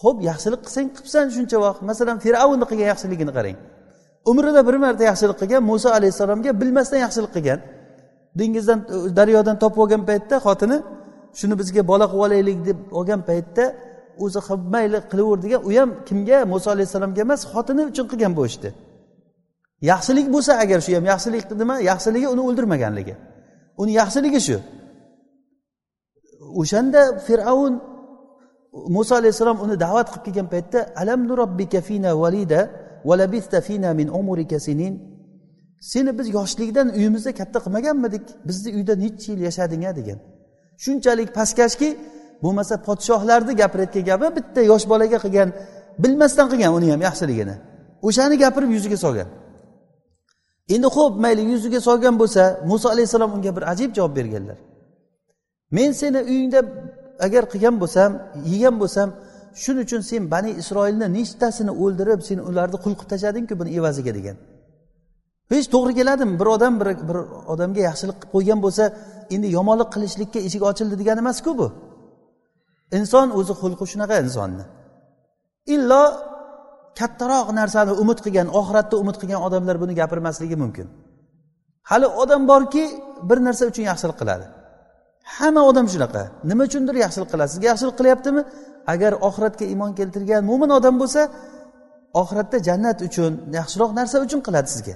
Ho'p 0.00 0.18
yaxshilik 0.30 0.60
qilsang 0.66 0.86
qilibsan 0.96 1.26
shuncha 1.36 1.56
vaqt. 1.64 1.80
Masalan 1.90 2.16
fir'avnni 2.24 2.66
qilgan 2.70 2.88
yaxshiligini 2.92 3.32
qarang. 3.38 3.56
Umrida 4.30 4.60
bir 4.68 4.76
marta 4.84 5.02
yaxshilik 5.10 5.36
qilgan 5.42 5.62
muso 5.70 5.88
alayhissalomga 5.98 6.50
bilmasdan 6.60 6.98
yaxshilik 7.06 7.32
qilgan. 7.36 7.60
Dengizdan 8.38 8.78
e, 8.94 8.96
daryodan 9.18 9.56
topib 9.62 9.80
olgan 9.84 10.02
paytda 10.10 10.36
xotini 10.46 10.78
shuni 11.38 11.54
bizga 11.60 11.82
bola 11.90 12.06
qilib 12.12 12.24
olaylik 12.26 12.58
deb 12.68 12.78
olgan 12.98 13.20
paytda 13.30 13.64
o'zi 14.24 14.40
mayli 14.74 14.98
qilaver 15.10 15.38
degan 15.44 15.60
u 15.68 15.70
ham 15.78 15.90
kimga? 16.08 16.38
Muso 16.52 16.68
alayhissalomga 16.74 17.20
emas 17.26 17.40
xotini 17.52 17.82
uchun 17.90 18.06
qilgan 18.12 18.32
bu 18.38 18.42
ishni. 18.50 18.70
Yaxshilik 19.82 20.26
bo'lsa 20.34 20.52
agar 20.62 20.80
shu 20.80 20.92
ham 20.96 21.04
yaxshilik 21.12 21.44
nima? 21.62 21.76
Yaxshiligi 21.90 22.28
uni 22.34 22.42
o'ldirmaganligi. 22.48 23.14
Uni 23.82 23.92
yaxshiligi 24.00 24.40
shu. 24.48 24.56
O'shanda 26.60 27.02
fir'avn 27.26 27.74
muso 28.96 29.14
alayhissalom 29.20 29.58
uni 29.64 29.76
da'vat 29.84 30.08
qilib 30.12 30.24
kelgan 30.26 30.48
paytda 30.54 30.78
alam 31.02 31.20
nurobbika 31.28 31.80
fina 31.88 32.10
valida 32.22 32.60
valabista 33.08 33.58
fina 33.68 33.90
min 34.00 34.08
umrika 34.20 34.58
sinin? 34.66 34.94
Seni 35.80 36.18
biz 36.18 36.28
yoshlikdan 36.38 36.88
uyimizda 36.98 37.32
katta 37.40 37.58
qilmaganmidik. 37.64 38.24
Bizni 38.48 38.70
uyda 38.78 38.94
necha 39.04 39.32
yil 39.32 39.40
yashading 39.48 39.82
a 39.90 39.92
degan. 39.98 40.18
Shunchalik 40.84 41.30
pastkashki 41.38 41.88
bo'lmasa 42.42 42.74
podshohlarni 42.86 43.52
gapirayotgan 43.60 44.04
gapi 44.10 44.26
bitta 44.36 44.60
yosh 44.70 44.84
bolaga 44.92 45.18
qilgan 45.24 45.48
bilmasdan 46.02 46.46
qilgan 46.52 46.72
uni 46.78 46.88
ham 46.92 47.00
yaxshiligini. 47.08 47.54
O'shani 48.08 48.36
gapirib 48.44 48.70
yuziga 48.76 48.98
solgan. 49.04 49.28
Endi 50.74 50.88
ho'p 50.96 51.14
mayli 51.24 51.42
yuziga 51.52 51.80
solgan 51.88 52.14
bo'lsa 52.22 52.42
muso 52.70 52.86
alayhissalom 52.94 53.30
unga 53.36 53.50
bir 53.56 53.64
ajib 53.72 53.90
javob 53.96 54.12
berganlar. 54.18 54.58
Men 55.76 55.90
seni 56.00 56.20
uyingda 56.30 56.60
agar 57.26 57.42
qilgan 57.52 57.76
bo'lsam 57.82 58.10
yegan 58.52 58.74
bo'lsam 58.82 59.08
shuning 59.62 59.84
uchun 59.86 60.00
sen 60.10 60.22
bani 60.34 60.50
isroilni 60.62 61.06
nechtasini 61.18 61.72
o'ldirib 61.82 62.20
sen 62.28 62.38
ularni 62.48 62.78
qul 62.84 62.94
qilib 62.98 63.10
tashladingku 63.12 63.54
buni 63.60 63.70
evaziga 63.78 64.12
degan. 64.18 64.36
Hech 65.52 65.66
to'g'ri 65.74 65.92
keladimi 65.98 66.34
bir 66.40 66.48
odam 66.56 66.74
bir, 66.80 66.88
bir 67.08 67.16
odamga 67.52 67.80
yaxshilik 67.88 68.16
qilib 68.20 68.32
qo'ygan 68.34 68.58
bo'lsa 68.64 68.84
endi 69.34 69.48
yomonlik 69.58 69.88
qilishlikka 69.94 70.38
eshik 70.46 70.62
ochildi 70.70 70.94
degani 71.00 71.20
emasku 71.24 71.50
bu. 71.60 71.66
Inson 72.98 73.26
o'zi 73.38 73.54
xulqi 73.60 73.84
shunaqa 73.92 74.16
insonni. 74.24 74.64
Illo 75.74 76.02
kattaroq 76.98 77.48
narsani 77.60 77.92
umid 78.02 78.18
qilgan 78.24 78.48
oxiratda 78.60 78.96
umid 79.02 79.16
qilgan 79.20 79.40
odamlar 79.46 79.76
buni 79.82 79.94
gapirmasligi 80.00 80.56
mumkin. 80.62 80.86
Hali 81.90 82.06
odam 82.22 82.42
borki 82.48 82.84
bir 83.28 83.38
narsa 83.46 83.64
uchun 83.70 83.84
yaxshilik 83.90 84.16
qiladi. 84.20 84.46
Hamma 85.36 85.62
odam 85.70 85.86
shunaqa. 85.92 86.22
Nima 86.50 86.62
uchundir 86.68 86.94
yaxshilik 87.04 87.28
qiladi. 87.32 87.50
Sizga 87.54 87.66
yaxshilik 87.72 87.96
qilyaptimi? 88.00 88.42
Agar 88.92 89.12
oxiratga 89.28 89.64
iymon 89.72 89.92
keltirgan 89.98 90.42
mo'min 90.50 90.70
odam 90.78 90.94
bo'lsa 91.02 91.22
oxiratda 92.22 92.58
jannat 92.68 92.98
uchun 93.08 93.32
yaxshiroq 93.58 93.90
narsa 93.98 94.16
uchun 94.26 94.40
qiladi 94.46 94.68
sizga. 94.74 94.94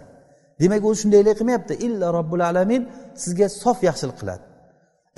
Demak 0.60 0.82
u 0.88 0.90
shundaylik 1.00 1.34
qilmayapti. 1.38 1.74
Illa 1.86 2.06
robbil 2.18 2.42
alamin 2.50 2.82
sizga 3.22 3.46
sof 3.62 3.78
yaxshilik 3.88 4.16
qiladi. 4.22 4.42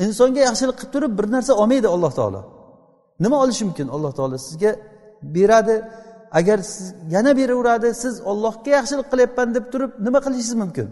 Insonga 0.04 0.40
yaxshilik 0.48 0.76
qilib 0.80 0.92
turib 0.94 1.12
bir 1.18 1.26
narsa 1.34 1.52
olmaydi 1.62 1.88
alloh 1.94 2.12
taolo. 2.18 2.40
Nima 3.24 3.36
olishi 3.44 3.62
mumkin? 3.68 3.86
Alloh 3.96 4.12
taolo 4.18 4.36
sizga 4.46 4.70
beradi. 5.36 5.76
Agar 6.38 6.58
siz 6.72 6.86
yana 7.14 7.32
beraveradi 7.40 7.88
siz 8.02 8.14
ollohga 8.30 8.70
yaxshilik 8.78 9.06
qilyapman 9.12 9.48
deb 9.56 9.64
turib 9.72 9.90
nima 10.06 10.18
qilishingiz 10.26 10.56
mumkin? 10.62 10.86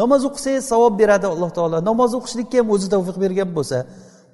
Namoz 0.00 0.22
o'qisangiz 0.28 0.64
savob 0.72 0.94
beradi 1.02 1.26
alloh 1.34 1.50
taolo. 1.58 1.76
Namoz 1.90 2.10
o'qishlikka 2.18 2.56
ham 2.60 2.68
o'zi 2.74 2.86
tavfiq 2.94 3.16
bergan 3.24 3.50
bo'lsa 3.58 3.78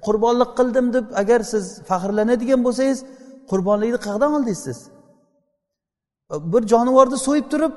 qurbonlik 0.05 0.51
qildim 0.59 0.87
deb 0.95 1.05
agar 1.21 1.39
siz 1.51 1.65
faxrlanadigan 1.89 2.61
bo'lsangiz 2.67 2.99
qurbonlikni 3.51 3.99
qayerdan 4.05 4.31
oldingiz? 4.37 4.61
Siz 4.67 4.79
bir 6.53 6.61
jonivorni 6.73 7.17
so'yib 7.27 7.47
turib 7.53 7.73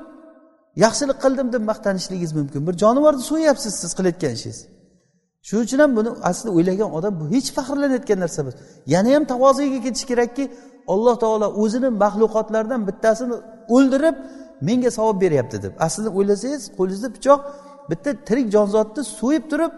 yaxshilik 0.85 1.17
qildim 1.23 1.47
deb 1.53 1.63
maqtanishligingiz 1.71 2.33
mumkin. 2.39 2.61
Bir 2.67 2.75
jonivorni 2.83 3.23
so'yyapsiz 3.31 3.73
siz 3.81 3.91
qilayotgan 3.97 4.33
ishingiz. 4.37 4.59
Shuning 5.47 5.63
uchun 5.67 5.79
ham 5.83 5.91
buni 5.97 6.09
asli 6.29 6.49
o'ylagan 6.57 6.89
odam 6.97 7.13
bu 7.19 7.25
hech 7.35 7.49
faxrlanayotgan 7.57 8.19
narsa 8.23 8.37
emas. 8.43 8.55
Yana 8.93 9.09
ham 9.15 9.23
tavoziga 9.33 9.79
ketish 9.85 10.05
kerakki 10.11 10.43
alloh 10.93 11.15
taolo 11.23 11.47
o'zini 11.63 11.89
maxluqotlaridan 12.03 12.81
bittasini 12.89 13.35
o'ldirib 13.75 14.15
menga 14.67 14.91
savob 14.97 15.17
beryapti 15.23 15.57
deb. 15.63 15.73
Aslida 15.85 16.09
o'ylasangiz 16.17 16.63
qo'lingizda 16.77 17.09
pichoq 17.15 17.39
bitta 17.89 18.09
tirik 18.27 18.47
jonzotni 18.55 19.03
so'yib 19.19 19.45
turib 19.51 19.73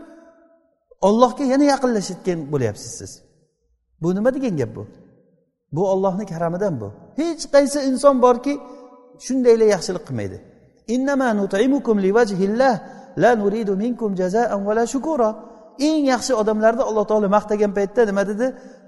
ollohga 1.08 1.44
yana 1.54 1.66
yaqinlashayotgan 1.74 2.40
bo'lyapsiz 2.54 2.92
siz. 3.00 3.12
Bu 4.02 4.16
nima 4.16 4.30
degan 4.36 4.58
gap 4.62 4.72
bu? 4.76 4.84
Bu 5.76 5.82
ollohni 5.94 6.26
karamidan 6.26 6.74
bu. 6.82 6.88
Hech 7.20 7.44
qaysi 7.54 7.80
inson 7.90 8.16
borki 8.26 8.54
shundaylar 9.26 9.68
yaxshilik 9.76 10.04
qilmaydi. 10.08 10.38
Eng 15.80 16.06
yaxshi 16.14 16.34
odamlarni 16.42 16.84
alloh 16.90 17.06
taolo 17.10 17.28
maqtagan 17.38 17.72
paytda 17.78 18.06
nima 18.06 18.24
dedi? 18.28 18.46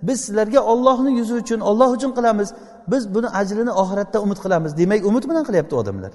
Biz 0.07 0.17
sizlarga 0.25 0.61
ollohni 0.71 1.11
yuzi 1.19 1.33
uchun 1.41 1.59
olloh 1.69 1.89
uchun 1.97 2.11
qilamiz. 2.17 2.49
Biz 2.91 3.03
buni 3.15 3.29
ajrini 3.39 3.71
oxiratda 3.81 4.17
umid 4.25 4.39
qilamiz. 4.45 4.71
Demak 4.79 5.01
umid 5.09 5.23
bilan 5.29 5.43
qilyapti 5.47 5.75
odamlar. 5.81 6.11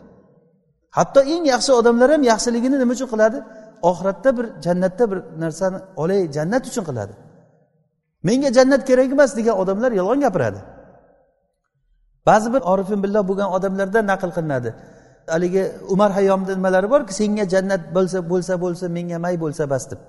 Hatto 0.97 1.21
eng 1.33 1.45
yaxshi 1.53 1.73
odamlar 1.81 2.09
ham 2.15 2.23
yaxshiligini 2.33 2.77
nima 2.83 2.93
uchun 2.97 3.09
qiladi? 3.15 3.39
Oxiratda 3.91 4.31
bir 4.39 4.47
jannatda 4.65 5.05
bir 5.11 5.19
narsani 5.43 5.79
olay 6.03 6.21
jannat 6.37 6.65
uchun 6.71 6.85
qiladi. 6.89 7.15
Menga 8.29 8.51
jannat 8.59 8.83
kerak 8.89 9.11
emas 9.17 9.31
degan 9.39 9.57
odamlar 9.63 9.91
yolg'on 10.01 10.21
gapiradi. 10.27 10.61
Ba'zi 12.29 12.49
bir 12.55 12.63
orifin 12.73 13.03
billah 13.05 13.23
bo'lgan 13.29 13.49
odamlardan 13.57 14.05
naql 14.13 14.31
qilinadi. 14.37 14.71
Haligi 15.35 15.65
umar 15.95 16.11
hayyomni 16.19 16.53
nimalari 16.59 16.89
borku 16.95 17.13
senga 17.21 17.45
jannat 17.55 17.83
bo'lsa 17.97 18.19
bo'lsa 18.31 18.55
bo'lsa 18.65 18.85
menga 18.97 19.19
may 19.25 19.35
bo'lsa 19.45 19.65
bas 19.73 19.85
deb. 19.91 20.01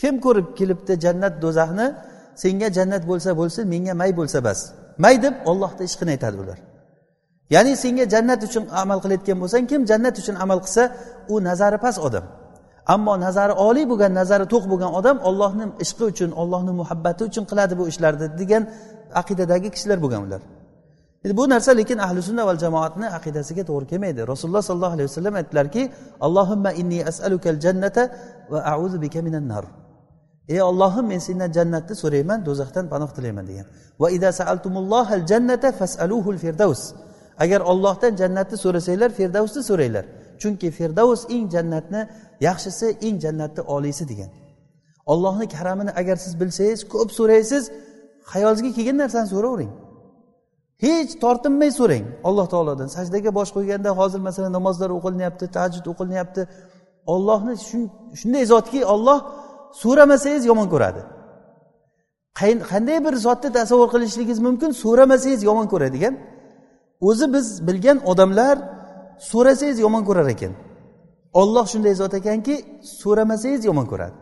Kim 0.00 0.14
ko'rib 0.24 0.48
kelibdi 0.58 0.92
jannat 1.04 1.34
do'zaxni? 1.44 1.86
Senga 2.42 2.68
jannat 2.76 3.02
bo'lsa 3.10 3.30
bo'lsin 3.40 3.64
menga 3.72 3.94
may 4.00 4.10
bo'lsa 4.20 4.38
bas. 4.46 4.58
May 5.04 5.14
deb 5.24 5.34
ollohni 5.50 5.82
ishqini 5.88 6.10
aytadi 6.16 6.36
ular 6.44 6.58
ya'ni 7.54 7.72
senga 7.82 8.04
jannat 8.14 8.40
uchun 8.48 8.64
amal 8.82 8.98
qilayotgan 9.04 9.38
bo'lsang 9.42 9.64
kim 9.70 9.80
jannat 9.90 10.14
uchun 10.22 10.36
amal 10.44 10.58
qilsa 10.64 10.82
u 11.32 11.34
nazari 11.48 11.78
past 11.84 11.98
odam. 12.08 12.24
Ammo 12.94 13.14
nazari 13.26 13.54
oliy 13.68 13.84
bo'lgan 13.92 14.12
nazari 14.20 14.46
to'q 14.52 14.64
bo'lgan 14.72 14.90
odam 14.98 15.16
ollohni 15.28 15.64
ishqi 15.84 16.04
uchun 16.12 16.30
ollohni 16.42 16.72
muhabbati 16.80 17.22
uchun 17.30 17.44
qiladi 17.50 17.74
bu 17.80 17.84
ishlarni 17.92 18.26
degan 18.40 18.62
aqidadagi 19.20 19.68
kishilar 19.74 19.98
bo'lgan 20.04 20.22
ular. 20.26 20.40
Endi 21.24 21.34
bu 21.40 21.44
narsa 21.54 21.70
lekin 21.80 21.98
ahli 22.06 22.20
sunna 22.28 22.42
val 22.48 22.58
jamoatni 22.64 23.06
aqidasiga 23.18 23.62
to'g'ri 23.68 23.86
kelmaydi. 23.90 24.20
Rasululloh 24.32 24.62
sollallohu 24.68 24.94
alayhi 24.96 25.08
vasallam 25.10 25.34
aytdilarki 25.40 25.82
allohimma 26.26 26.70
inni 26.80 26.98
asalukal 27.10 27.58
jannata 27.64 28.02
va 28.52 28.58
auzu 28.74 28.96
bika 29.04 29.20
minan 29.26 29.44
nar. 29.52 29.64
Ey 30.54 30.60
ollohim 30.70 31.06
men 31.12 31.20
sendan 31.26 31.50
jannatni 31.58 31.94
so'rayman 32.02 32.40
do'zaxdan 32.48 32.84
panoh 32.92 33.10
tilayman 33.16 33.46
degan. 33.50 33.66
Va 34.00 34.08
ida 34.16 34.30
saaltumullohal 34.40 35.24
jannata 35.30 35.68
fasaluhul 35.80 36.38
firdavs 36.44 36.82
agar 37.44 37.60
ollohdan 37.72 38.12
jannatni 38.20 38.56
so'rasanglar 38.64 39.10
firdavsni 39.18 39.62
so'ranglar. 39.70 40.04
Chunki 40.40 40.68
firdavs 40.78 41.20
eng 41.34 41.44
jannatni 41.54 42.00
yaxshisi 42.46 42.86
eng 43.06 43.16
jannatni 43.24 43.62
oliysi 43.74 44.04
degan. 44.10 44.30
Ollohni 45.12 45.46
karamini 45.54 45.92
agar 46.00 46.16
siz 46.24 46.32
bilsangiz 46.40 46.80
ko'p 46.92 47.10
so'raysiz 47.18 47.64
hayolingizga 48.32 48.70
kelgan 48.76 48.96
narsani 49.02 49.28
so'ravering. 49.34 49.72
Hech 50.84 51.12
tortinmay 51.22 51.70
so'rang. 51.80 52.04
Alloh 52.28 52.46
taolodan 52.52 52.88
sajdaga 52.96 53.30
bosh 53.38 53.50
qo'yganda 53.56 53.90
hozir 54.00 54.20
masalan 54.28 54.52
namozlar 54.58 54.90
o'qilinyapti 54.96 55.46
tajud 55.56 55.84
o'qilinyapti. 55.92 56.42
Ollohni 57.14 57.54
shunday 58.20 58.44
zotki 58.52 58.80
olloh 58.94 59.18
so'ramasangiz 59.82 60.44
yomon 60.50 60.68
ko'radi. 60.74 61.02
Qanday 62.70 62.98
bir 63.06 63.14
zotni 63.26 63.50
tasavvur 63.58 63.88
qilishligingiz 63.94 64.38
mumkin 64.46 64.70
so'ramasangiz 64.82 65.42
yomon 65.48 65.66
ko'radigan. 65.72 66.14
O'zi 67.00 67.26
biz 67.34 67.46
bilgan 67.68 67.98
odamlar 68.10 68.56
so'rasangiz 69.30 69.78
yomon 69.84 70.02
ko'rar 70.08 70.26
ekan. 70.34 70.52
Olloh 71.40 71.66
shunday 71.72 71.94
zot 71.94 72.14
ekanki 72.20 72.54
so'ramasangiz 73.02 73.62
yomon 73.68 73.86
ko'radi. 73.92 74.16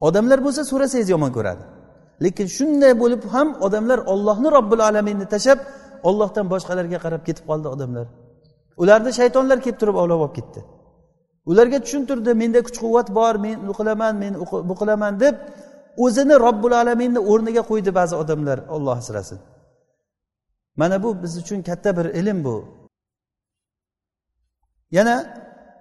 Odamlar 0.00 0.38
bo'lsa 0.44 0.62
so'rasangiz 0.70 1.08
yomon 1.14 1.32
ko'radi. 1.36 1.62
Lekin 2.24 2.46
shunday 2.56 2.92
bo'lib 3.02 3.22
ham 3.34 3.48
odamlar 3.66 3.98
ollohni 4.12 4.48
robbil 4.56 4.80
alaminni 4.88 5.26
tashlab 5.34 5.58
ollohdan 6.08 6.46
boshqalarga 6.52 6.98
qarab 7.04 7.22
ketib 7.28 7.44
qoldi 7.50 7.68
odamlar. 7.74 8.06
Ularni 8.82 9.10
shaytonlar 9.18 9.58
kelib 9.64 9.78
turib 9.80 9.96
ovlab 10.02 10.20
olib 10.24 10.34
ketdi. 10.38 10.60
Ularga 11.50 11.78
tushuntirdi 11.84 12.30
menda 12.42 12.60
kuch 12.66 12.78
quvvat 12.84 13.08
bor 13.18 13.34
men 13.44 13.58
u 13.70 13.72
qilaman 13.78 14.14
men 14.22 14.32
bu 14.68 14.74
qilaman 14.80 15.12
deb 15.24 15.34
o'zini 16.04 16.34
robbil 16.46 16.72
alaminni 16.82 17.20
o'rniga 17.30 17.62
qo'ydi 17.70 17.90
ba'zi 17.98 18.14
odamlar 18.22 18.58
olloh 18.74 18.96
asrasin. 19.02 19.38
Mana 20.80 21.02
bu 21.02 21.22
biz 21.22 21.32
uchun 21.42 21.62
katta 21.68 21.90
bir 21.98 22.06
ilm 22.20 22.44
bu. 22.44 22.56
Yana 24.90 25.16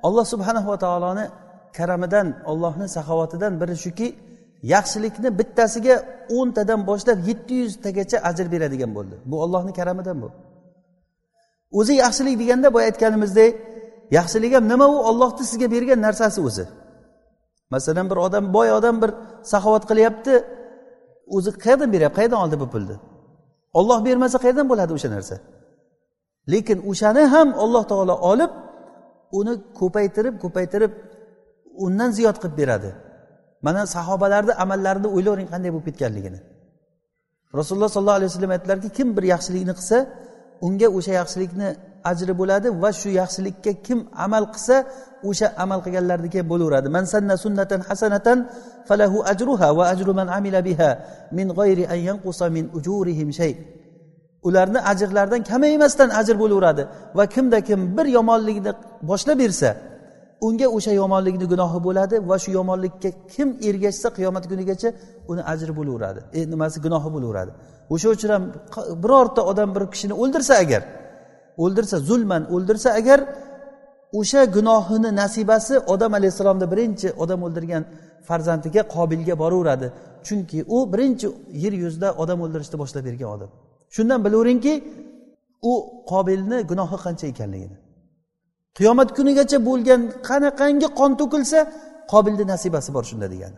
alloh 0.03 0.25
subhanahu 0.33 0.67
va 0.71 0.77
taoloni 0.77 1.25
karamidan 1.77 2.27
ollohni 2.51 2.87
saxovatidan 2.95 3.53
biri 3.61 3.75
shuki 3.85 4.07
yaxshilikni 4.73 5.29
bittasiga 5.39 5.95
o'ntadan 6.37 6.79
boshlab 6.89 7.19
yetti 7.29 7.53
yuztagacha 7.63 8.17
ajr 8.29 8.45
beradigan 8.53 8.91
bo'ldi. 8.97 9.15
Bu 9.25 9.35
ollohni 9.43 9.73
karamidan 9.79 10.17
bu. 10.23 10.29
O'zi 11.79 11.93
yaxshilik 12.03 12.35
deganda 12.41 12.73
boya 12.73 12.85
aytganimizdek 12.91 13.51
yaxshilik 14.17 14.53
ham 14.57 14.65
nima 14.71 14.85
u? 14.95 14.95
Ollohni 15.09 15.43
sizga 15.51 15.67
bergan 15.75 15.99
narsasi 16.07 16.39
o'zi. 16.47 16.65
Masalan 17.73 18.05
bir 18.11 18.17
odam 18.25 18.45
boy 18.55 18.69
odam 18.77 18.95
bir 19.01 19.11
saxovat 19.51 19.83
qilyapti 19.89 20.33
o'zi 21.35 21.49
qayerdan 21.63 21.89
beryapti? 21.93 22.15
Qayerdan 22.19 22.39
oldi 22.43 22.57
bu 22.63 22.67
pulni? 22.73 22.95
Olloh 23.79 23.99
bermasa 24.07 24.37
qayerdan 24.43 24.67
bo'ladi 24.71 24.91
o'sha 24.97 25.09
narsa? 25.15 25.35
Lekin 26.51 26.77
o'shani 26.91 27.23
ham 27.33 27.47
alloh 27.63 27.83
taolo 27.91 28.15
olib 28.31 28.51
uni 29.39 29.53
ko'paytirib 29.79 30.35
ko'paytirib 30.43 30.91
undan 31.85 32.09
ziyod 32.17 32.37
qilib 32.41 32.55
beradi. 32.61 32.89
Mana 33.65 33.81
sahobalarni 33.95 34.53
amallarini 34.63 35.09
o'ylavering 35.15 35.49
qanday 35.53 35.69
bo'lib 35.73 35.85
ketganligini. 35.89 36.39
Rasululloh 37.59 37.89
sollallohu 37.95 38.19
alayhi 38.19 38.31
vasallam 38.31 38.51
aytdilarki 38.55 38.89
kim 38.97 39.07
bir 39.17 39.23
yaxshilikni 39.33 39.73
qilsa 39.79 39.97
unga 40.65 40.87
o'sha 40.97 41.13
yaxshilikni 41.21 41.69
ajri 42.11 42.33
bo'ladi 42.41 42.67
va 42.81 42.89
shu 42.99 43.09
yaxshilikka 43.19 43.71
kim 43.85 43.99
amal 44.25 44.43
qilsa 44.53 44.75
o'sha 45.29 45.47
amal 45.63 45.79
qilganlarniki 45.85 46.41
bo'laveradi. 46.51 46.87
Man 46.95 47.05
sanna 47.13 47.35
sunnatan 47.43 47.81
hasanatan 47.89 48.37
falahu 48.89 49.17
ajruha 49.31 49.67
va 49.77 49.83
ajru 49.93 50.11
man 50.19 50.27
amila 50.37 50.59
biha 50.67 50.89
min 51.37 51.47
g'ayri 51.57 51.83
an 51.93 51.99
yanqusa 52.09 52.45
min 52.55 52.65
ujurihim 52.77 53.29
shay. 53.39 53.53
Ularni 54.47 54.79
ajrlaridan 54.91 55.41
kamaymasdan 55.51 56.09
ajr 56.19 56.35
bo'laveradi 56.43 56.83
va 57.17 57.25
kimda 57.33 57.59
kim 57.67 57.79
bir 57.97 58.05
yomonlikni 58.17 58.71
boshlab 59.09 59.37
bersa 59.43 59.69
unga 60.47 60.67
o'sha 60.77 60.91
yomonlikni 61.01 61.45
gunohi 61.53 61.79
bo'ladi 61.87 62.15
va 62.29 62.37
shu 62.43 62.49
yomonlikka 62.59 63.09
kim 63.33 63.47
ergashsa 63.69 64.07
qiyomat 64.17 64.43
kunigacha 64.51 64.89
uni 65.31 65.41
ajri 65.53 65.73
bo'laveradi. 65.79 66.19
E, 66.37 66.39
nimasi 66.53 66.77
gunohi 66.85 67.09
bo'laveradi? 67.15 67.51
O'sha 67.93 68.07
uchun 68.15 68.29
ham 68.35 68.43
birorta 69.03 69.41
odam 69.51 69.69
bir 69.75 69.83
kishini 69.93 70.13
o'ldirsa 70.21 70.53
agar 70.63 70.81
o'ldirsa 71.63 71.97
zulman 72.09 72.43
o'ldirsa 72.55 72.89
agar 72.99 73.19
o'sha 74.19 74.41
gunohini 74.55 75.09
nasibasi 75.21 75.73
odam 75.93 76.11
alayhissalomni 76.19 76.67
birinchi 76.73 77.07
odam 77.23 77.39
o'ldirgan 77.47 77.83
farzandiga 78.27 78.81
qobilga 78.95 79.35
boraveradi. 79.43 79.87
Chunki 80.27 80.59
u 80.75 80.77
birinchi 80.93 81.27
yer 81.63 81.73
yuzida 81.83 82.09
odam 82.23 82.39
o'ldirishni 82.45 82.77
boshlab 82.81 83.03
bergan 83.07 83.29
odam. 83.35 83.49
Shundan 83.95 84.19
bilaveringki 84.25 84.73
u 85.71 85.73
qobilni 86.11 86.57
gunohi 86.69 86.97
qancha 87.05 87.25
ekanligini. 87.33 87.77
Qiyomat 88.77 89.09
kunigacha 89.17 89.57
bo'lgan 89.69 90.01
qanaqangi 90.29 90.87
qon 90.99 91.11
to'kilsa 91.21 91.59
qobilni 92.13 92.45
nasibasi 92.53 92.89
bor 92.95 93.03
shunda 93.11 93.27
degani. 93.33 93.57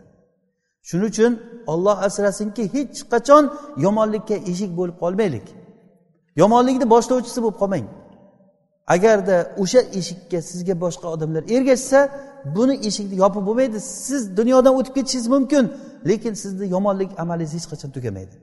Shuning 0.88 1.08
uchun 1.12 1.32
olloh 1.72 1.96
asrasinki 2.08 2.62
hech 2.74 2.96
qachon 3.12 3.44
yomonlikka 3.84 4.36
eshik 4.50 4.70
bo'lib 4.78 4.96
qolmaylik. 5.02 5.46
Yomonlikni 6.42 6.86
boshlovchisi 6.94 7.38
bo'lib 7.44 7.58
qolmang. 7.62 7.86
Agarda 8.94 9.36
o'sha 9.62 9.80
eshikka 9.98 10.38
sizga 10.50 10.74
boshqa 10.84 11.06
odamlar 11.14 11.42
ergashsa 11.56 12.00
buni 12.56 12.74
eshikni 12.88 13.16
yopib 13.22 13.42
bo'lmaydi. 13.48 13.78
Siz 14.06 14.22
dunyodan 14.38 14.72
o'tib 14.78 14.94
ketishingiz 14.98 15.28
mumkin 15.34 15.64
lekin 16.10 16.34
sizni 16.42 16.66
yomonlik 16.74 17.10
amalingiz 17.22 17.52
hech 17.58 17.66
qachon 17.72 17.90
tugamaydi. 17.96 18.36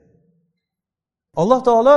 Alloh 1.42 1.60
taolo 1.68 1.94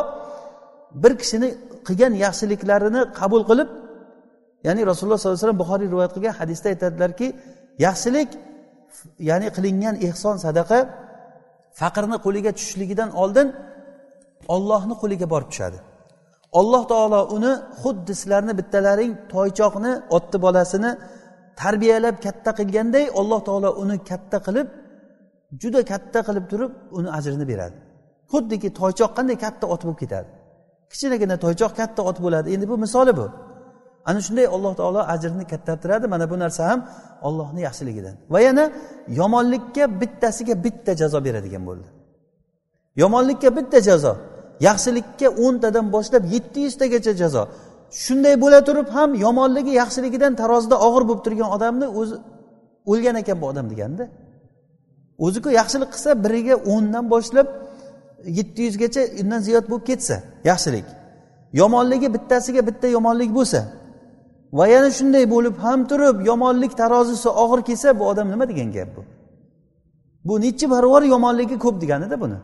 bir 1.04 1.14
kishini 1.22 1.50
qilgan 1.88 2.14
yaxshiliklarini 2.26 3.02
qabul 3.20 3.42
qilib 3.50 3.70
ya'ni 4.68 4.82
rasululloh 4.90 5.18
sollallohu 5.20 5.38
alayhi 5.38 5.46
vasallam 5.46 5.62
buxoriy 5.64 5.88
rivoyat 5.94 6.12
qilgan 6.16 6.34
hadisda 6.40 6.68
aytadilarki 6.74 7.28
yaxshilik 7.86 8.30
ya'ni 9.30 9.48
qilingan 9.56 9.96
ehson 10.08 10.36
sadaqa 10.46 10.80
faqirni 11.80 12.18
qo'liga 12.26 12.52
tushishligidan 12.58 13.10
oldin 13.22 13.48
ollohni 14.56 14.96
qo'liga 15.02 15.28
borib 15.34 15.50
tushadi. 15.54 15.78
Alloh 16.60 16.84
taolo 16.92 17.20
uni 17.36 17.52
xuddi 17.82 18.14
sizlarni 18.20 18.54
bittalaring 18.60 19.14
toychoqni 19.34 19.92
otni 20.18 20.38
bolasini 20.46 20.92
tarbiyalab 21.62 22.16
katta 22.26 22.52
qilganday 22.60 23.06
alloh 23.20 23.40
taolo 23.48 23.70
uni 23.84 23.96
katta 24.10 24.38
qilib 24.48 24.68
juda 25.62 25.82
katta 25.92 26.20
qilib 26.28 26.46
turib 26.52 26.72
uni 26.98 27.10
ajrini 27.18 27.46
beradi. 27.52 27.78
Xuddiki 28.32 28.70
toychoq 28.80 29.12
qanday 29.18 29.38
katta 29.46 29.66
ot 29.74 29.82
bo'lib 29.86 30.00
ketadi? 30.04 30.30
Kichkinagina 30.92 31.36
toychoq 31.46 31.72
katta 31.80 32.02
ot 32.10 32.18
bo'ladi. 32.26 32.48
Endi 32.56 32.66
bu 32.72 32.76
misoli 32.86 33.14
bu. 33.20 33.26
Ana 34.10 34.20
shunday 34.26 34.48
alloh 34.56 34.74
taolo 34.80 35.02
ajrini 35.14 35.46
kattartiradi. 35.52 36.06
Mana 36.14 36.26
bu 36.32 36.36
narsa 36.44 36.62
ham 36.70 36.80
ollohni 37.28 37.62
yaxshiligidan. 37.68 38.16
Va 38.34 38.40
yana 38.48 38.64
yomonlikka 39.20 39.84
bittasiga 40.02 40.56
bitta 40.66 40.92
jazo 41.02 41.20
beradigan 41.28 41.64
bo'ldi. 41.70 41.88
Yomonlikka 43.02 43.50
bitta 43.58 43.80
jazo. 43.90 44.14
Yaxshilikka 44.68 45.28
o'ntadan 45.46 45.86
boshlab 45.96 46.24
yetti 46.36 46.60
yuztagacha 46.68 47.14
jazo. 47.22 47.44
Shunday 48.04 48.36
bo'la 48.44 48.60
turib 48.68 48.88
ham 48.96 49.10
yomonligi 49.26 49.72
yaxshiligidan 49.82 50.34
tarozida 50.42 50.76
og'ir 50.88 51.04
bo'lib 51.08 51.22
turgan 51.26 51.50
odamni 51.56 51.88
o'zi 52.00 52.16
o'lgan 52.92 53.16
ekan 53.22 53.38
bu 53.42 53.46
odam 53.52 53.66
deganda. 53.72 54.06
O'ziku 55.26 55.50
yaxshilik 55.60 55.90
qilsa 55.96 56.12
biriga 56.24 56.56
o'ndan 56.74 57.06
boshlab 57.14 57.48
yetti 58.38 58.62
yuzgacha 58.68 59.02
undan 59.22 59.40
ziyod 59.48 59.66
bo'lib 59.72 59.86
ketsa 59.90 60.16
yaxshilik. 60.52 60.88
Yomonligi 61.62 62.08
bittasiga 62.16 62.62
bitta 62.70 62.88
yomonlik 62.98 63.32
bo'lsa 63.38 63.60
va 64.58 64.66
yana 64.74 64.90
shunday 64.98 65.26
bo'lib 65.34 65.56
ham 65.66 65.80
turib 65.92 66.18
yomonlik 66.30 66.74
tarozisi 66.82 67.30
og'ir 67.44 67.60
kelsa 67.68 68.00
bu 68.00 68.04
odam 68.12 68.28
nima 68.34 68.46
degan 68.52 68.70
gap 68.76 68.90
bu? 68.96 69.02
Bu 70.28 70.34
nechi 70.46 70.66
barobar 70.74 71.04
yomonligi 71.14 71.58
ko'p 71.66 71.76
deganida 71.82 72.16
buni. 72.24 72.38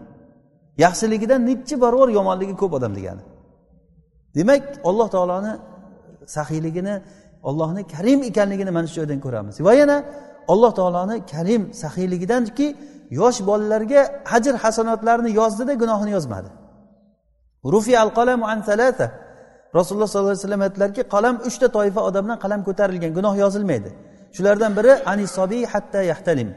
Yaxshiligidan 0.78 1.42
nechi 1.50 1.82
barobar 1.84 2.10
yomonligi 2.10 2.56
ko'p 2.62 2.74
odam 2.74 2.96
degani. 2.98 3.24
Demak 4.36 4.64
alloh 4.90 5.08
taoloni 5.16 5.54
saxiyligini 6.36 6.96
ollohni 7.50 7.88
karim 7.88 8.20
ekanligini 8.30 8.72
mana 8.78 8.88
shu 8.88 8.96
joydan 9.00 9.20
ko'ramiz. 9.26 9.56
Va 9.68 9.74
yana 9.82 9.98
alloh 10.54 10.72
taoloni 10.80 11.16
karim 11.34 11.62
saxiyligidanki 11.84 12.68
yosh 13.20 13.40
bolalarga 13.50 14.02
hajr 14.32 14.54
hasanotlarni 14.64 15.32
yozdida 15.40 15.74
gunohini 15.74 16.12
yozmadi. 16.18 16.50
Rufi 17.74 17.94
al 18.04 18.12
qalamu 18.18 18.46
an 18.54 18.60
salasa 18.70 19.08
rasululloh 19.78 20.08
sollallohu 20.12 20.34
alayhi 20.34 20.46
vasallam 20.46 20.62
aytdilarki 20.68 21.02
qalam 21.14 21.36
uchta 21.48 21.68
toifa 21.78 22.02
odamdan 22.10 22.38
qalam 22.44 22.62
ko'tarilgan 22.68 23.12
gunoh 23.18 23.34
yozilmaydi. 23.44 23.90
Shulardan 24.36 24.72
biri 24.78 24.94
anisobi 25.12 25.60
hatta 25.74 26.00
yahtalim. 26.12 26.50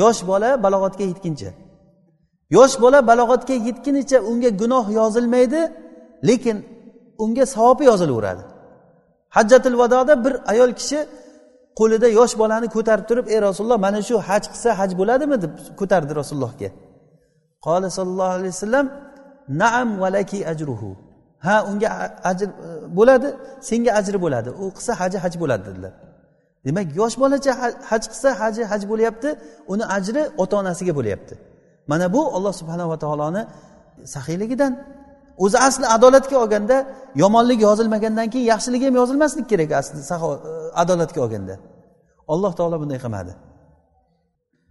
Yosh 0.00 0.20
bola 0.30 0.50
balog'atga 0.64 1.04
yetguncha. 1.12 1.50
Yosh 2.56 2.74
bola 2.82 2.98
balog'atga 3.10 3.54
yetgunicha 3.68 4.18
unga 4.30 4.50
gunoh 4.60 4.84
yozilmaydi 5.00 5.60
lekin 6.28 6.56
unga 7.24 7.44
savobi 7.54 7.84
yozilaveradi. 7.90 8.42
Hajjatul 9.36 9.76
vadoda 9.82 10.14
bir 10.24 10.34
ayol 10.52 10.72
kishi 10.80 10.98
qo'lida 11.78 12.08
yosh 12.18 12.34
bolani 12.42 12.68
ko'tarib 12.76 13.04
turib 13.10 13.26
ey 13.34 13.38
rasululloh 13.48 13.78
mana 13.86 14.00
shu 14.08 14.16
haj 14.28 14.44
qilsa 14.52 14.70
haj 14.80 14.90
bo'ladimi? 15.00 15.36
deb 15.44 15.52
ko'tardi 15.80 16.12
rasulullohga. 16.20 16.70
Qoli 17.66 17.88
sollallohu 17.98 18.32
alayhi 18.38 18.54
vasallam 18.56 18.86
naam 19.62 19.88
valaki 20.02 20.38
ajruhu. 20.52 20.90
Ha 21.46 21.56
unga 21.70 21.88
ajr 22.30 22.48
e, 22.48 22.68
bo'ladi 22.98 23.28
senga 23.68 23.90
ajri 24.00 24.18
bo'ladi 24.24 24.50
u 24.62 24.64
qilsa 24.76 24.92
haji 25.00 25.18
haj 25.24 25.34
bo'ladi 25.42 25.62
dedilar. 25.68 25.92
Demak 26.66 26.86
yosh 27.00 27.16
bolacha 27.22 27.52
haj 27.90 28.04
qilsa 28.12 28.28
haji 28.40 28.62
haj 28.70 28.82
bo'lyapti 28.90 29.28
uni 29.72 29.84
ajri 29.96 30.22
ota 30.42 30.54
onasiga 30.62 30.92
bo'lyapti. 30.98 31.34
Mana 31.90 32.12
bu 32.12 32.20
olloh 32.36 32.52
subhanava 32.60 32.96
taoloni 32.98 33.42
saxiyligidan. 34.14 34.72
O'zi 35.44 35.58
asli 35.58 35.86
adolatga 35.86 36.36
olganda 36.42 36.76
yomonlik 37.22 37.60
yozilmagandan 37.68 38.30
keyin 38.30 38.46
yaxshilik 38.52 38.82
ham 38.86 38.94
yozilmasligi 39.00 39.46
kerak 39.52 39.70
asli 39.80 39.98
e, 39.98 40.34
adolatga 40.82 41.20
olganda. 41.24 41.54
Alloh 42.28 42.52
taolo 42.58 42.76
bunday 42.80 42.98
qilmadi. 43.04 43.32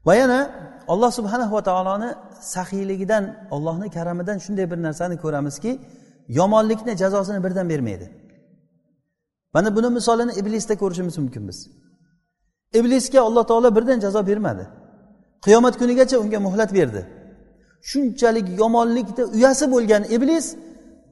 Va 0.08 0.15
yana 0.15 0.39
alloh 0.88 1.12
subhanahu 1.12 1.51
va 1.58 1.62
taoloni 1.69 2.10
saxiyligidan 2.56 3.23
ollohni 3.56 3.88
karamidan 3.89 4.38
shunday 4.45 4.65
bir 4.71 4.80
narsani 4.88 5.15
ko'ramizki 5.23 5.71
yomonlikni 6.39 6.93
jazosini 7.01 7.39
birdan 7.45 7.69
bermaydi. 7.69 8.08
Mana 9.53 9.75
buni 9.75 9.89
misolini 9.97 10.34
iblisda 10.39 10.75
ko'rishimiz 10.82 11.17
mumkin 11.17 11.47
biz. 11.47 11.58
Iblisga 12.80 13.19
alloh 13.27 13.43
taolo 13.47 13.75
birdan 13.75 13.99
jazo 13.99 14.27
bermadi. 14.27 14.67
Qiyomat 15.45 15.76
kunigacha 15.82 16.17
unga 16.23 16.39
muhlat 16.47 16.71
berdi. 16.78 17.02
Shunchalik 17.89 18.47
yomonlikda 18.62 19.23
uyasi 19.36 19.65
bo'lgan 19.73 20.04
iblis 20.15 20.45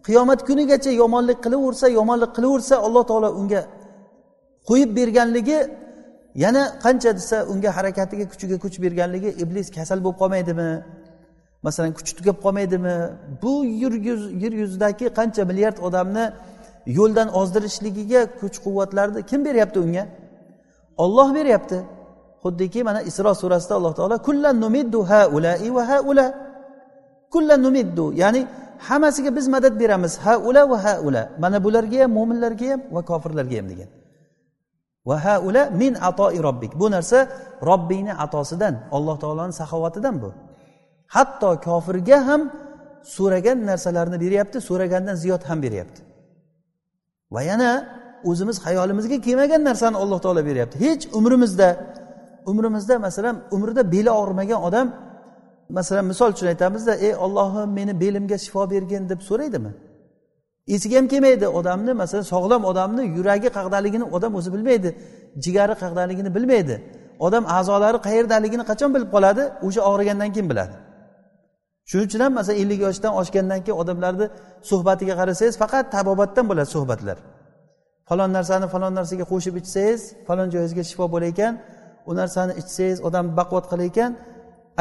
qiyomat 0.08 0.40
kunigacha 0.48 0.92
yomonlik 1.02 1.40
qilaversa 1.46 1.88
yomonlik 2.00 2.32
qilaversa 2.38 2.76
alloh 2.86 3.04
taolo 3.10 3.30
unga 3.40 3.62
qo'yib 4.70 4.92
berganligi 5.00 5.60
yana 6.44 6.64
qancha 6.84 7.12
desa 7.20 7.38
unga 7.52 7.70
harakatiga 7.78 8.26
kuchiga 8.32 8.58
kuch 8.64 8.76
berganligi 8.84 9.30
iblis 9.44 9.68
kasal 9.78 10.00
bo'lib 10.06 10.18
qolmaydimi? 10.22 10.70
Masalan 11.66 11.92
kuchi 11.98 12.14
tugab 12.20 12.38
qolmaydimi? 12.46 12.96
Bu 13.42 13.54
yer 14.44 14.54
yuzidagi 14.62 15.06
qancha 15.20 15.42
milliard 15.50 15.78
odamni 15.88 16.26
yo'ldan 16.98 17.28
ozdirishligiga 17.40 18.22
kuch 18.40 18.58
quvvatlarni 18.66 19.20
kim 19.30 19.40
beryapti 19.48 19.80
unga? 19.86 20.04
Olloh 21.04 21.30
beryapti. 21.38 21.78
Xuddiki 22.46 22.80
mana 22.88 23.02
isro 23.10 23.32
surasida 23.42 23.74
alloh 23.80 23.94
taolo 24.00 24.18
kullan 24.28 24.56
numiddu 24.66 25.00
haulai 25.12 25.68
va 25.78 25.84
haula. 25.92 26.28
Kullan 27.34 27.60
numiddu. 27.68 28.06
Ya'ni 28.22 28.42
hammasiga 28.88 29.32
biz 29.38 29.46
madad 29.56 29.74
beramiz 29.82 30.14
ha 30.26 30.34
ula 30.50 30.64
va 30.72 30.78
ha 30.86 30.94
ula 31.08 31.24
mana 31.44 31.58
bularga 31.66 31.98
ham 32.04 32.12
mo'minlarga 32.18 32.68
ham 32.72 32.82
va 32.96 33.02
kofirlarga 33.10 33.56
ham 33.60 33.68
degan. 33.72 33.90
Va 35.10 35.18
ha 35.26 35.36
ula 35.48 35.62
min 35.82 35.94
atoi 36.10 36.38
robbik. 36.48 36.72
Bu 36.82 36.88
narsa 36.96 37.20
robbingni 37.70 38.14
atosidan 38.26 38.74
alloh 38.98 39.16
taoloni 39.24 39.54
saxovatidan 39.60 40.16
bu. 40.24 40.30
Hatto 41.16 41.50
kofirga 41.68 42.18
ham 42.28 42.42
so'ragan 43.16 43.58
narsalarni 43.70 44.18
beryapti 44.24 44.58
so'ragandan 44.70 45.16
ziyod 45.24 45.42
ham 45.50 45.60
beryapti. 45.66 46.02
Va 47.34 47.42
yana 47.50 47.72
o'zimiz 48.30 48.58
hayolimizga 48.66 49.18
kelmagan 49.26 49.62
narsani 49.70 49.98
alloh 50.04 50.20
taolo 50.26 50.42
beryapti. 50.50 50.76
Hech 50.86 51.04
umrimizda 51.18 51.70
umrimizda 52.52 52.96
masalan 53.00 53.36
umrida 53.56 53.92
beli 53.94 54.12
og'rimagan 54.20 54.60
odam 54.68 54.88
masalan 55.78 56.06
misol 56.12 56.30
uchun 56.36 56.48
aytamizda 56.54 56.94
ey 56.96 57.14
ollohim 57.26 57.70
meni 57.80 57.94
belimga 58.04 58.38
shifo 58.46 58.70
bergin 58.74 59.04
deb 59.12 59.22
so'raydimi? 59.30 59.72
Esiga 60.76 60.98
ham 61.00 61.08
kelmaydi 61.14 61.48
odamni 61.60 61.94
masalan 62.02 62.26
sog'lom 62.34 62.64
odamni 62.72 63.04
yuragi 63.18 63.50
qayerdaligini 63.58 64.06
odam 64.16 64.32
o'zi 64.40 64.50
bilmaydi 64.56 64.90
jigari 65.44 65.74
qayerdaligini 65.82 66.30
bilmaydi. 66.36 66.76
Odam 67.28 67.44
a'zolari 67.58 68.00
qayerdaligini 68.08 68.64
qachon 68.72 68.90
bilib 68.96 69.10
qoladi? 69.16 69.44
O'sha 69.68 69.82
og'rigandan 69.90 70.30
keyin 70.36 70.48
biladi. 70.52 70.76
Shuning 71.90 72.08
uchun 72.10 72.22
ham 72.26 72.34
masalan 72.40 72.58
ellik 72.62 72.80
yoshdan 72.88 73.14
oshgandan 73.22 73.60
keyin 73.66 73.78
odamlarni 73.84 74.28
suhbatiga 74.70 75.14
qarasangiz 75.20 75.56
faqat 75.64 75.86
tabobatdan 75.96 76.46
bo'ladi 76.50 76.70
suhbatlar. 76.76 77.18
Falon 78.10 78.30
narsani 78.38 78.68
falon 78.74 78.94
narsaga 79.00 79.26
qo'shib 79.34 79.56
ichsangiz 79.62 80.02
falon 80.28 80.48
joyingizga 80.54 80.84
shifo 80.90 81.06
bo'lar 81.14 81.28
ekan 81.34 81.54
u 82.10 82.12
narsani 82.20 82.54
ichsangiz 82.62 83.00
odam 83.08 83.26
baquvvat 83.40 83.66
qilar 83.72 83.86
ekan 83.92 84.12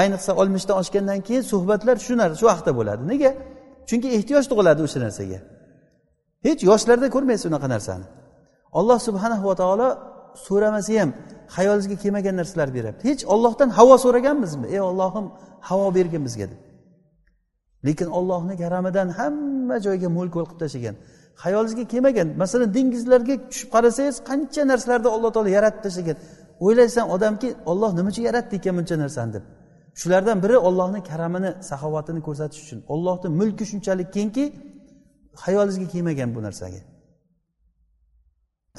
ayniqsa 0.00 0.30
oltmishdan 0.40 0.76
oshgandan 0.82 1.20
keyin 1.26 1.44
suhbatlar 1.52 1.96
shu 2.06 2.14
shu 2.40 2.46
haqda 2.54 2.70
bo'ladi. 2.78 3.02
Nega? 3.12 3.30
Chunki 3.88 4.08
ehtiyoj 4.16 4.44
tug'iladi 4.50 4.80
o'sha 4.87 4.98
narsaga. 5.06 5.38
Hech 6.46 6.60
yoshlarda 6.70 7.06
ko'rmaysiz 7.14 7.46
unaqa 7.50 7.68
narsani. 7.74 8.06
Alloh 8.78 8.98
subhanahu 9.08 9.44
va 9.50 9.54
taolo 9.62 9.88
so'ramasa 10.46 10.92
ham 11.00 11.10
hayolingizga 11.56 11.96
kelmagan 12.02 12.34
narsalar 12.40 12.68
beryapti. 12.76 13.02
Hech 13.10 13.22
ollohdan 13.34 13.68
havo 13.78 13.94
so'raganmizmi? 14.04 14.66
Ey 14.74 14.80
ollohim 14.90 15.26
havo 15.68 15.88
bergin 15.98 16.22
bizga 16.26 16.46
deb. 16.52 16.60
Lekin 17.87 18.08
ollohni 18.18 18.54
karamidan 18.62 19.08
hamma 19.18 19.76
joyga 19.87 20.08
mo'l 20.16 20.28
ko'l 20.34 20.46
qilib 20.50 20.60
tashlagan 20.64 20.96
hayolingizga 21.44 21.84
kelmagan 21.92 22.28
masalan 22.42 22.68
dengizlarga 22.76 23.34
tushib 23.50 23.68
qarasangiz 23.74 24.16
qancha 24.30 24.62
narsalarni 24.70 25.08
alloh 25.16 25.30
taolo 25.34 25.50
yaratib 25.56 25.80
tashlagan. 25.87 26.16
O'ylaysan 26.64 27.07
odamki 27.14 27.48
olloh 27.70 27.90
nima 27.98 28.09
uchun 28.12 28.24
yaratdi 28.29 28.55
ekan 28.61 28.74
buncha 28.79 28.96
narsani 29.05 29.31
deb. 29.37 29.44
Shulardan 30.00 30.38
biri 30.44 30.57
ollohni 30.68 31.00
karamini 31.11 31.50
saxovatini 31.70 32.20
ko'rsatish 32.27 32.61
uchun. 32.64 32.81
Ollohni 32.94 33.29
mulki 33.40 33.64
shunchalik 33.70 34.09
kengki 34.16 34.44
hayolingizga 35.44 35.87
kelmagan 35.92 36.29
bu 36.37 36.40
narsaga. 36.46 36.81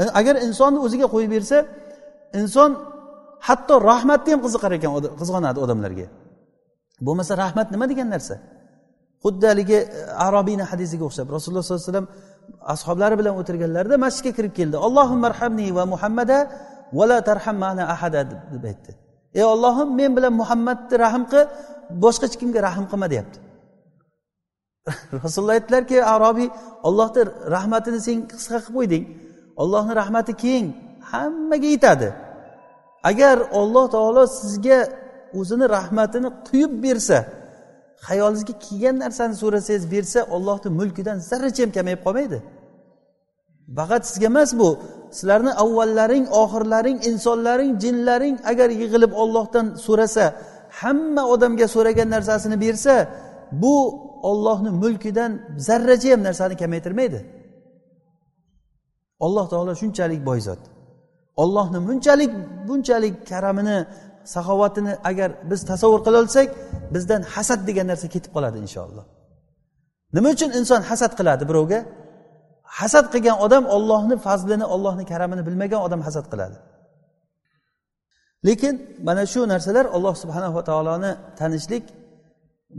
E, 0.01 0.03
agar 0.19 0.35
insonni 0.47 0.79
o'ziga 0.85 1.07
qo'yib 1.13 1.31
bersa 1.35 1.57
inson 2.41 2.71
hatto 3.47 3.75
rahmatni 3.91 4.29
ham 4.33 4.41
qiziqar 4.45 4.71
ekan 4.77 4.91
qizg'onadi 5.21 5.59
odamlarga. 5.65 6.07
Bo'lmasa 7.05 7.33
rahmat 7.43 7.67
nima 7.73 7.85
degan 7.91 8.07
narsa? 8.15 8.35
Xuddi 9.23 9.45
haligi 9.51 9.79
e, 9.97 10.01
arobiyni 10.27 10.65
hadisiga 10.71 11.03
o'xshab 11.09 11.27
rasululloh 11.35 11.63
sollallohu 11.65 11.83
alayhi 11.83 11.91
vasallam 11.91 12.09
ashoblari 12.73 13.15
bilan 13.19 13.33
o'tirganlarida 13.41 13.95
masjidga 14.05 14.31
kirib 14.37 14.53
keldi. 14.59 14.75
Allohim 14.87 15.19
marhamni 15.25 15.67
va 15.77 15.83
muhammada 15.93 16.37
vala 16.93 17.17
tarham 17.27 17.57
mana 17.63 17.83
ahada 17.93 18.21
deb 18.53 18.63
aytdi. 18.71 18.91
Ey 19.39 19.43
ollohim 19.53 19.89
men 19.99 20.11
bilan 20.17 20.33
muhammadni 20.41 20.95
rahm 21.05 21.23
qil 21.31 21.43
boshqa 22.03 22.25
hech 22.27 22.37
kimga 22.41 22.59
rahm 22.67 22.85
qilma 22.91 23.07
deyapti. 23.13 23.37
Rasululloh 25.23 25.55
aytdilarki 25.59 25.97
arobiy 26.15 26.49
ollohni 26.87 27.21
rahmatini 27.55 27.99
sen 28.07 28.17
qisqa 28.31 28.57
qilib 28.63 28.75
qo'yding. 28.77 29.03
Ollohni 29.63 29.93
rahmati 30.01 30.33
keng 30.43 30.65
hammaga 31.11 31.67
yetadi. 31.75 32.09
Agar 33.09 33.37
olloh 33.59 33.85
taolo 33.95 34.23
sizga 34.39 34.79
o'zini 35.39 35.65
rahmatini 35.77 36.29
quyib 36.47 36.73
bersa 36.85 37.17
hayolingizga 38.07 38.53
kelgan 38.65 38.95
narsani 39.03 39.35
so'rasangiz 39.41 39.83
bersa 39.93 40.19
ollohni 40.35 40.69
mulkidan 40.79 41.17
zarracha 41.29 41.61
ham 41.63 41.71
kamayib 41.77 42.01
qolmaydi. 42.05 42.39
Faqat 43.77 44.03
sizga 44.09 44.27
emas 44.33 44.49
bu 44.59 44.69
sizlarni 45.17 45.51
avvallaring 45.63 46.25
oxirlaring 46.41 46.97
insonlaring 47.09 47.71
jinlaring 47.83 48.35
agar 48.51 48.69
yig'ilib 48.81 49.11
ollohdan 49.23 49.65
so'rasa 49.85 50.25
hamma 50.79 51.23
odamga 51.33 51.67
so'ragan 51.75 52.09
narsasini 52.15 52.57
bersa 52.65 52.95
bu 53.63 53.75
ollohni 54.29 54.71
mulkidan 54.83 55.31
zarracha 55.67 56.09
ham 56.13 56.21
narsani 56.27 56.55
kamaytirmaydi. 56.61 57.19
Alloh 59.25 59.45
taolo 59.53 59.73
shunchalik 59.81 60.21
boy 60.29 60.39
zot. 60.47 60.61
Ollohni 61.43 61.79
bunchalik 61.87 62.31
bunchalik 62.67 63.15
karamini 63.29 63.77
saxovatini 64.33 64.93
agar 65.09 65.29
biz 65.49 65.61
tasavvur 65.71 66.01
qila 66.05 66.17
olsak 66.23 66.47
bizdan 66.93 67.21
hasad 67.33 67.59
degan 67.69 67.87
narsa 67.91 68.07
ketib 68.15 68.31
qoladi 68.35 68.57
inshaalloh. 68.65 69.05
Nima 70.15 70.29
uchun 70.35 70.51
inson 70.59 70.81
hasad 70.89 71.11
qiladi 71.19 71.43
birovga? 71.49 71.79
Hasad 72.79 73.05
qilgan 73.13 73.37
odam 73.45 73.63
ollohni 73.75 74.15
fazlini 74.25 74.65
ollohni 74.75 75.03
karamini 75.11 75.43
bilmagan 75.47 75.81
odam 75.87 76.01
hasad 76.07 76.25
qiladi. 76.31 76.57
Lekin 78.47 78.73
mana 79.07 79.23
shu 79.33 79.41
narsalar 79.53 79.85
alloh 79.95 80.15
subhanava 80.23 80.61
taoloni 80.69 81.11
tanishlik 81.39 81.85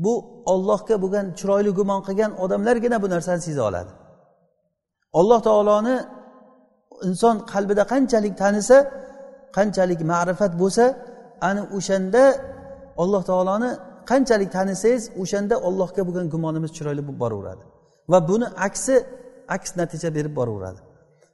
bu 0.05 0.14
ollohga 0.53 0.94
bo'lgan 1.03 1.27
chiroyli 1.38 1.70
gumon 1.79 2.01
qilgan 2.09 2.31
odamlargina 2.44 2.96
bu 3.03 3.09
narsani 3.14 3.40
seza 3.49 3.62
oladi. 3.70 3.90
Alloh 5.20 5.40
taoloni 5.49 5.96
inson 7.09 7.37
qalbida 7.53 7.83
qanchalik 7.92 8.35
tanisa 8.42 8.77
qanchalik 9.57 10.01
ma'rifat 10.12 10.53
bo'lsa 10.62 10.85
ana 11.49 11.62
o'shanda 11.77 12.25
alloh 13.03 13.22
taoloni 13.31 13.70
qanchalik 14.11 14.51
tanisangiz 14.57 15.03
o'shanda 15.22 15.55
ollohga 15.68 16.03
bo'lgan 16.09 16.27
gumonimiz 16.35 16.70
chiroyli 16.77 17.03
bo'lib 17.07 17.20
boraveradi. 17.25 17.62
Va 18.12 18.18
buni 18.31 18.46
aksi 18.66 18.94
aks 19.55 19.71
natija 19.81 20.09
berib 20.17 20.33
boraveradi. 20.39 20.81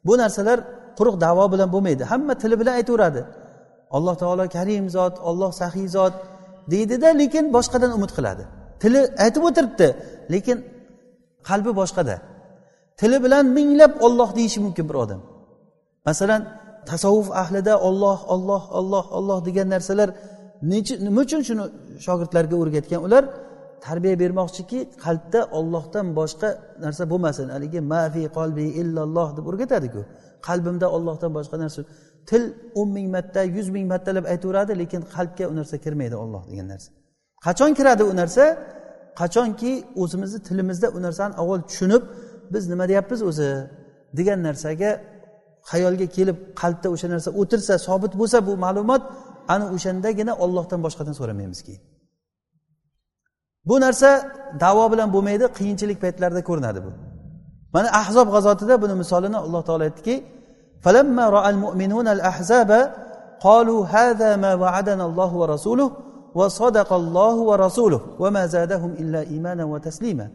Bu 0.06 0.12
narsalar 0.22 0.58
quruq 0.98 1.16
davo 1.24 1.44
bilan 1.52 1.68
bo'lmaydi. 1.74 2.02
Hamma 2.12 2.34
tili 2.42 2.56
bilan 2.60 2.74
aytaveradi. 2.80 3.22
Alloh 3.96 4.14
taolo 4.22 4.44
karim 4.56 4.84
zot 4.96 5.14
olloh 5.28 5.50
sahiy 5.60 5.88
zot 5.96 6.14
deydida 6.72 7.08
lekin 7.20 7.44
boshqadan 7.56 7.90
umid 7.96 8.10
qiladi. 8.16 8.44
Tili 8.82 9.00
aytib 9.24 9.42
o'tiribdi 9.48 9.88
lekin 10.34 10.58
qalbi 11.48 11.72
boshqada. 11.80 12.16
Tili 13.00 13.18
bilan 13.24 13.44
minglab 13.56 13.92
olloh 14.06 14.28
deyishi 14.38 14.58
mumkin 14.66 14.84
bir 14.90 14.96
odam. 15.04 15.20
Masalan 16.08 16.42
tasavvuf 16.90 17.28
ahlida 17.42 17.74
olloh 17.88 18.18
olloh 18.34 18.62
olloh 18.78 19.04
olloh 19.18 19.38
degan 19.48 19.68
narsalar 19.74 20.08
nima 21.04 21.20
uchun 21.26 21.40
shuni 21.48 21.64
shogirdlarga 22.06 22.56
o'rgatgan? 22.62 23.00
Ular 23.06 23.24
tarbiya 23.86 24.16
bermoqchiki 24.22 24.78
qalbda 25.04 25.40
ollohdan 25.58 26.06
boshqa 26.18 26.48
narsa 26.84 27.02
bo'lmasin. 27.12 27.46
Haligi 27.56 27.80
mafi 27.92 28.22
qolbi 28.38 28.64
illalloh 28.80 29.28
deb 29.36 29.44
o'rgatadiku. 29.50 30.00
Qalbimda 30.48 30.86
ollohdan 30.96 31.30
boshqa 31.38 31.56
narsa 31.64 31.80
til 32.30 32.42
o'n 32.80 32.88
ming 32.96 33.08
marta 33.14 33.42
yuz 33.56 33.68
ming 33.74 33.86
martalab 33.92 34.24
aytaveradi 34.32 34.72
lekin 34.82 35.00
qalbga 35.14 35.44
u 35.52 35.54
narsa 35.58 35.76
kirmaydi 35.84 36.16
olloh 36.24 36.42
degan 36.50 36.66
narsa. 36.72 36.90
Qachon 37.46 37.70
kiradi 37.78 38.02
u 38.10 38.12
narsa? 38.20 38.44
Qachonki 39.20 39.72
o'zimizni 40.02 40.40
tilimizda 40.48 40.88
u 40.96 40.98
narsani 41.06 41.34
avval 41.42 41.60
tushunib 41.68 42.02
biz 42.52 42.64
nima 42.72 42.84
deyapmiz 42.90 43.20
o'zi? 43.30 43.50
Degan 44.18 44.38
narsaga 44.48 44.90
xayolga 45.70 46.06
kelib 46.16 46.36
qalbda 46.60 46.88
o'sha 46.94 47.08
narsa 47.14 47.28
o'tirsa 47.40 47.74
sobit 47.86 48.12
bo'lsa 48.20 48.38
bu 48.48 48.52
ma'lumot 48.64 49.02
ana 49.54 49.64
o'shandagina 49.74 50.32
ollohdan 50.44 50.80
boshqadan 50.86 51.14
so'ramaymiz 51.20 51.60
keyin. 51.66 51.82
bu 53.69 53.75
narsa 53.85 54.09
davo 54.63 54.85
bilan 54.91 55.07
bo'lmaydi 55.15 55.45
qiyinchilik 55.57 55.97
paytlarida 56.03 56.41
ko'rinadi 56.49 56.79
bu 56.85 56.91
mana 57.75 57.87
ahzob 58.01 58.27
g'azotida 58.35 58.75
buni 58.83 58.93
misolini 59.01 59.37
alloh 59.45 59.61
taolo 59.67 59.83
aytdiki 59.89 60.15
فلما 60.85 61.25
رأى 61.37 61.49
المؤمنون 61.55 62.07
الأحزاب 62.15 62.71
قالوا 63.45 63.81
هذا 63.85 64.29
ما 64.43 64.51
وعدنا 64.63 65.03
الله 65.09 65.31
ورسوله 65.41 65.87
وصدق 66.39 66.89
الله 67.01 67.35
ورسوله 67.49 68.01
وما 68.21 68.43
زادهم 68.55 68.91
إلا 69.01 69.19
إيمانا 69.33 69.63
وتسليما 69.73 70.27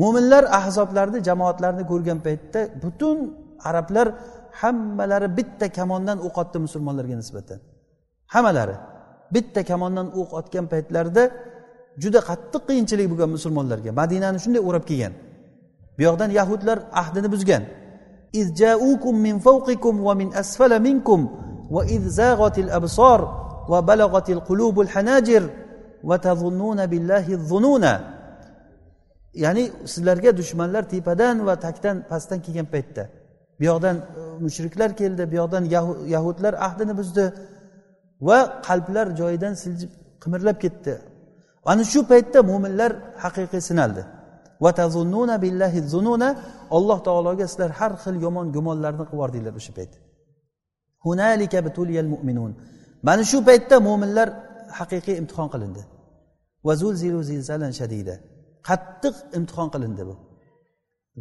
mo'minlar 0.00 0.44
ahzoblarni 0.60 1.18
jamoatlarni 1.28 1.84
ko'rgan 1.90 2.18
paytda 2.26 2.60
butun 2.82 3.18
arablar 3.68 4.06
hammalari 4.60 5.28
bitta 5.38 5.66
kamondan 5.78 6.18
o'q 6.26 6.36
otdi 6.42 6.58
musulmonlarga 6.66 7.16
nisbatan 7.22 7.58
hammalari 8.34 8.76
bitta 9.34 9.60
kamondan 9.70 10.06
o'q 10.20 10.30
otgan 10.40 10.64
paytlarida 10.72 11.22
juda 12.03 12.19
qattiq 12.29 12.61
qiyinchilik 12.69 13.07
bo'lgan 13.11 13.29
musulmonlarga 13.35 13.91
madinani 14.01 14.39
shunday 14.43 14.61
o'rab 14.69 14.83
kelgan. 14.89 15.13
Bu 15.97 16.01
yoqdan 16.07 16.29
yahudlar 16.39 16.77
ahdini 17.01 17.29
buzgan. 17.33 17.63
Min 19.25 19.35
fawqikum 19.47 19.95
va 20.07 20.13
min 20.21 20.29
asfala 20.41 20.79
minkum 20.79 21.21
va 21.75 21.81
iz 21.95 22.03
zaghatil 22.19 22.69
absor 22.79 23.19
va 23.71 23.79
balagatil 23.89 24.41
qulubul 24.47 24.89
hanajir 24.95 25.43
va 26.09 26.17
tazunnuna 26.27 26.91
billahi 26.93 27.33
zununa 27.49 27.93
ya'ni 29.33 29.63
sizlarga 29.85 30.31
dushmanlar 30.37 30.83
tepadan 30.93 31.35
va 31.47 31.55
takdan 31.65 31.97
pastdan 32.09 32.39
kelgan 32.45 32.67
paytda. 32.73 33.03
Bu 33.59 33.63
yoqdan 33.71 33.95
e, 33.97 34.01
mushriklar 34.45 34.89
keldi 35.01 35.23
bu 35.31 35.35
yoqdan 35.41 35.63
yahudlar 36.15 36.53
ahdini 36.67 36.93
buzdi 36.99 37.25
va 38.27 38.39
qalblar 38.67 39.07
joyidan 39.21 39.53
siljib 39.63 39.91
qimirlab 40.23 40.57
ketdi. 40.63 40.93
Ana 41.71 41.83
shu 41.91 41.99
paytda 42.11 42.39
mo'minlar 42.49 42.91
haqiqiy 43.23 43.61
sinaldi. 43.69 44.03
Billahi 45.43 45.79
zununa 45.93 46.29
alloh 46.77 46.99
taologa 47.07 47.45
sizlar 47.51 47.71
har 47.79 47.91
xil 48.03 48.15
yomon 48.25 48.47
gumonlarni 48.55 48.97
qilib 48.99 49.13
yubordinglar 49.15 49.53
o'sha 49.59 49.73
payt. 49.79 49.91
Mu'minun. 52.13 52.51
Mana 53.07 53.23
shu 53.31 53.37
paytda 53.49 53.75
mo'minlar 53.87 54.27
haqiqiy 54.79 55.15
imtihon 55.21 55.47
qilindi. 55.53 55.81
Shadida. 57.79 58.15
Qattiq 58.69 59.15
imtihon 59.37 59.69
qilindi 59.73 60.03
bu. 60.09 60.15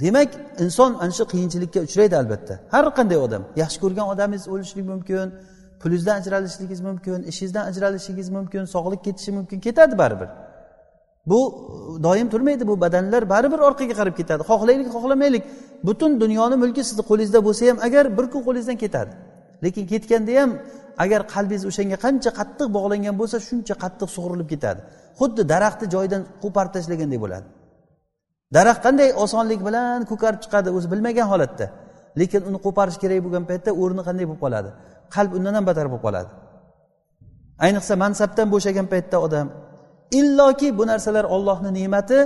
Demak 0.02 0.30
inson 0.64 0.90
ana 1.02 1.12
shu 1.18 1.24
qiyinchilikka 1.32 1.80
uchraydi 1.86 2.14
albatta. 2.22 2.54
Har 2.74 2.84
qanday 2.98 3.18
odam 3.26 3.42
yaxshi 3.62 3.78
ko'rgan 3.84 4.06
odamingiz 4.12 4.44
o'lishligi 4.52 4.86
mumkin 4.92 5.28
pulingizdan 5.82 6.14
ajralishligingiz 6.20 6.80
mumkin 6.88 7.22
ishingizdan 7.30 7.64
ajralishingiz 7.70 8.28
mumkin 8.36 8.64
sog'lik 8.74 9.00
ketishi 9.06 9.30
mumkin 9.38 9.58
ketadi 9.66 9.98
baribir. 10.02 10.28
Bu 11.26 11.40
doim 12.02 12.28
turmaydi 12.32 12.68
bu 12.68 12.80
badanlar 12.80 13.22
baribir 13.30 13.58
orqaga 13.68 13.94
qarab 14.00 14.14
ketadi. 14.20 14.42
Xohlaylik 14.50 14.88
xohlamaylik. 14.94 15.44
Butun 15.86 16.20
dunyoni 16.22 16.56
mulki 16.62 16.82
sizni 16.88 17.02
qo'lingizda 17.10 17.40
bo'lsa 17.46 17.62
ham 17.70 17.78
agar 17.86 18.04
bir 18.18 18.26
kun 18.32 18.42
qo'lingizdan 18.46 18.76
ketadi. 18.84 19.12
Lekin 19.64 19.84
ketganda 19.92 20.32
ham 20.40 20.50
agar 21.04 21.20
qalbingiz 21.34 21.64
o'shanga 21.70 21.96
qancha 22.04 22.30
qattiq 22.40 22.68
bog'langan 22.76 23.14
bo'lsa 23.20 23.36
shuncha 23.48 23.74
qattiq 23.82 24.08
sug'urilib 24.16 24.48
ketadi. 24.52 24.80
Xuddi 25.20 25.42
daraxtni 25.52 25.86
joyidan 25.94 26.22
qo'parib 26.42 26.72
tashlagandek 26.76 27.20
bo'ladi. 27.24 27.46
Daraxt 28.56 28.82
qanday 28.86 29.08
osonlik 29.24 29.60
bilan 29.68 29.98
ko'karib 30.10 30.40
chiqadi 30.44 30.68
o'zi 30.76 30.86
bilmagan 30.92 31.26
holatda. 31.32 31.66
Lekin 32.20 32.42
uni 32.48 32.58
qo'parish 32.66 32.98
kerak 33.02 33.20
bo'lgan 33.24 33.44
paytda 33.50 33.70
o'rni 33.82 34.02
qanday 34.08 34.24
bo'lib 34.28 34.42
qoladi? 34.44 34.70
Qalb 35.14 35.30
undan 35.38 35.54
ham 35.58 35.64
battar 35.68 35.86
bo'lib 35.92 36.02
qoladi. 36.06 36.30
Ayniqsa 37.64 37.94
mansabdan 38.02 38.46
bo'shagan 38.54 38.86
paytda 38.92 39.16
odam 39.26 39.46
illoki 40.20 40.68
bu 40.78 40.84
narsalar 40.90 41.24
ollohni 41.34 41.70
ne'mati 41.78 42.18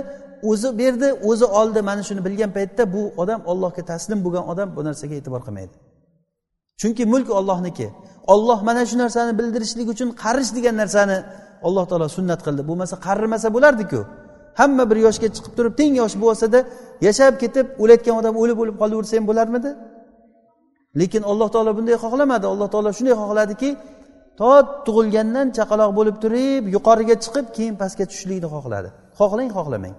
o'zi 0.49 0.69
berdi 0.81 1.07
o'zi 1.29 1.45
oldi. 1.59 1.79
Mana 1.89 2.01
shuni 2.07 2.21
bilgan 2.27 2.51
paytda 2.57 2.83
bu 2.93 3.01
odam 3.21 3.39
ollohga 3.51 3.83
taslim 3.91 4.19
bo'lgan 4.25 4.45
odam 4.51 4.67
bu 4.75 4.81
narsaga 4.87 5.15
e'tibor 5.19 5.41
qilmaydi. 5.47 5.75
Chunki 6.81 7.03
mulk 7.13 7.29
ollohniki 7.39 7.87
olloh 8.33 8.59
mana 8.67 8.85
shu 8.89 8.95
narsani 9.03 9.31
bildirishlik 9.39 9.87
uchun 9.93 10.09
qarish 10.23 10.51
degan 10.57 10.75
narsani 10.81 11.17
alloh 11.67 11.85
taolo 11.89 12.07
sunnat 12.17 12.39
qildi. 12.45 12.61
Bo'lmasa 12.69 12.95
qarirmasa 13.05 13.47
bo'lardiku. 13.55 13.99
Hamma 14.59 14.83
bir 14.89 14.97
yoshga 15.05 15.27
chiqib 15.35 15.53
turib 15.57 15.73
teng 15.79 15.93
yosh 16.01 16.15
bo'lsada 16.23 16.59
yashab 17.07 17.33
ketib 17.43 17.65
o'layotgan 17.83 18.15
odam 18.21 18.35
o'lib 18.41 18.57
o'lib 18.63 18.75
qolaversa 18.81 19.13
ham 19.17 19.25
bo'larmidi? 19.31 19.69
Lekin 20.99 21.21
alloh 21.31 21.47
taolo 21.55 21.71
bunday 21.77 21.95
xohlamadi. 22.03 22.45
Alloh 22.53 22.67
taolo 22.73 22.89
shunday 22.97 23.15
xohladiki 23.21 23.69
to 24.39 24.49
tug'ilgandan 24.85 25.47
chaqaloq 25.57 25.91
bo'lib 25.97 26.15
turib 26.23 26.63
yuqoriga 26.75 27.15
chiqib 27.23 27.45
keyin 27.55 27.75
pastga 27.81 28.03
tushishlikni 28.09 28.47
xohladi. 28.55 28.89
Xohlang 29.19 29.49
xohlamang. 29.57 29.95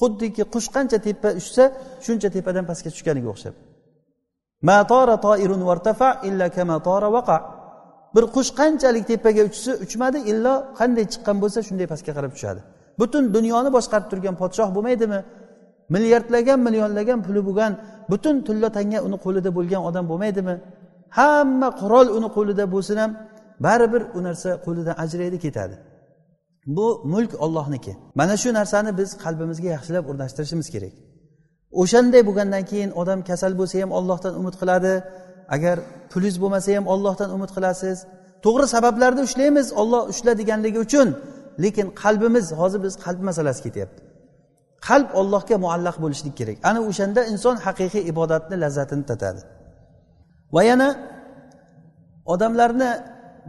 Xuddiki 0.00 0.42
qush 0.54 0.68
qancha 0.74 0.98
tepa 1.06 1.30
uchsa 1.40 1.64
shuncha 2.04 2.28
tepadan 2.36 2.64
pastga 2.70 2.88
tushganiga 2.94 3.28
o'xshab. 3.34 3.54
Bir 8.14 8.24
qush 8.36 8.50
qanchalik 8.60 9.04
tepaga 9.10 9.42
uchsa 9.50 9.72
uchmadi 9.84 10.18
illo 10.30 10.54
qanday 10.78 11.04
chiqqan 11.12 11.36
bo'lsa 11.42 11.58
shunday 11.68 11.86
pastga 11.92 12.12
qarab 12.16 12.32
tushadi. 12.36 12.60
Butun 13.00 13.24
dunyoni 13.36 13.70
boshqarib 13.76 14.06
turgan 14.12 14.34
podshoh 14.42 14.68
bo'lmaydimi? 14.76 15.20
Milliardlagan 15.94 16.58
millionlagan 16.66 17.18
puli 17.26 17.40
bo'lgan 17.48 17.72
butun 18.10 18.36
tilla 18.46 18.68
tanga 18.76 18.98
uni 19.06 19.16
qo'lida 19.24 19.50
bo'lgan 19.58 19.82
odam 19.88 20.04
bo'lmaydimi? 20.10 20.54
Hamma 21.18 21.68
qurol 21.80 22.06
uni 22.18 22.28
qo'lida 22.36 22.64
bo'lsin 22.74 22.96
ham 23.02 23.10
baribir 23.66 24.02
u 24.16 24.18
narsa 24.26 24.50
qo'lidan 24.66 24.96
ajraydi 25.04 25.38
ketadi. 25.44 25.76
Bu 26.76 26.86
mulk 27.12 27.32
ollohniki 27.44 27.92
mana 28.14 28.34
shu 28.42 28.48
narsani 28.58 28.90
biz 29.00 29.10
qalbimizga 29.24 29.68
yaxshilab 29.76 30.04
o'rnashtirishimiz 30.10 30.68
kerak. 30.74 30.94
O'shanday 31.82 32.22
bo'lgandan 32.28 32.64
keyin 32.70 32.90
odam 33.00 33.20
kasal 33.28 33.52
bo'lsa 33.60 33.76
ham 33.82 33.90
ollohdan 33.98 34.34
umid 34.40 34.54
qiladi. 34.60 34.92
Agar 35.56 35.76
pulingiz 36.12 36.36
bo'lmasa 36.42 36.68
ham 36.76 36.86
ollohdan 36.94 37.28
umid 37.36 37.50
qilasiz. 37.56 37.96
To'g'ri 38.44 38.66
sabablarni 38.74 39.22
ushlaymiz 39.28 39.66
olloh 39.80 40.02
ushla 40.12 40.32
deganligi 40.40 40.78
uchun. 40.86 41.08
Lekin 41.64 41.86
qalbimiz 42.02 42.46
hozir 42.60 42.80
biz 42.86 42.94
qalb 43.04 43.20
masalasi 43.28 43.60
ketyapti. 43.66 44.05
Qalb 44.88 45.08
ollohga 45.20 45.56
muallaq 45.64 45.96
bo'lishlik 46.04 46.34
kerak. 46.40 46.56
Ana 46.68 46.80
o'shanda 46.88 47.20
inson 47.32 47.56
haqiqiy 47.66 48.02
ibodatni 48.12 48.56
lazzatini 48.62 49.04
tatadi. 49.10 49.40
Va 50.54 50.62
yana 50.70 50.88
odamlarni 52.26 52.90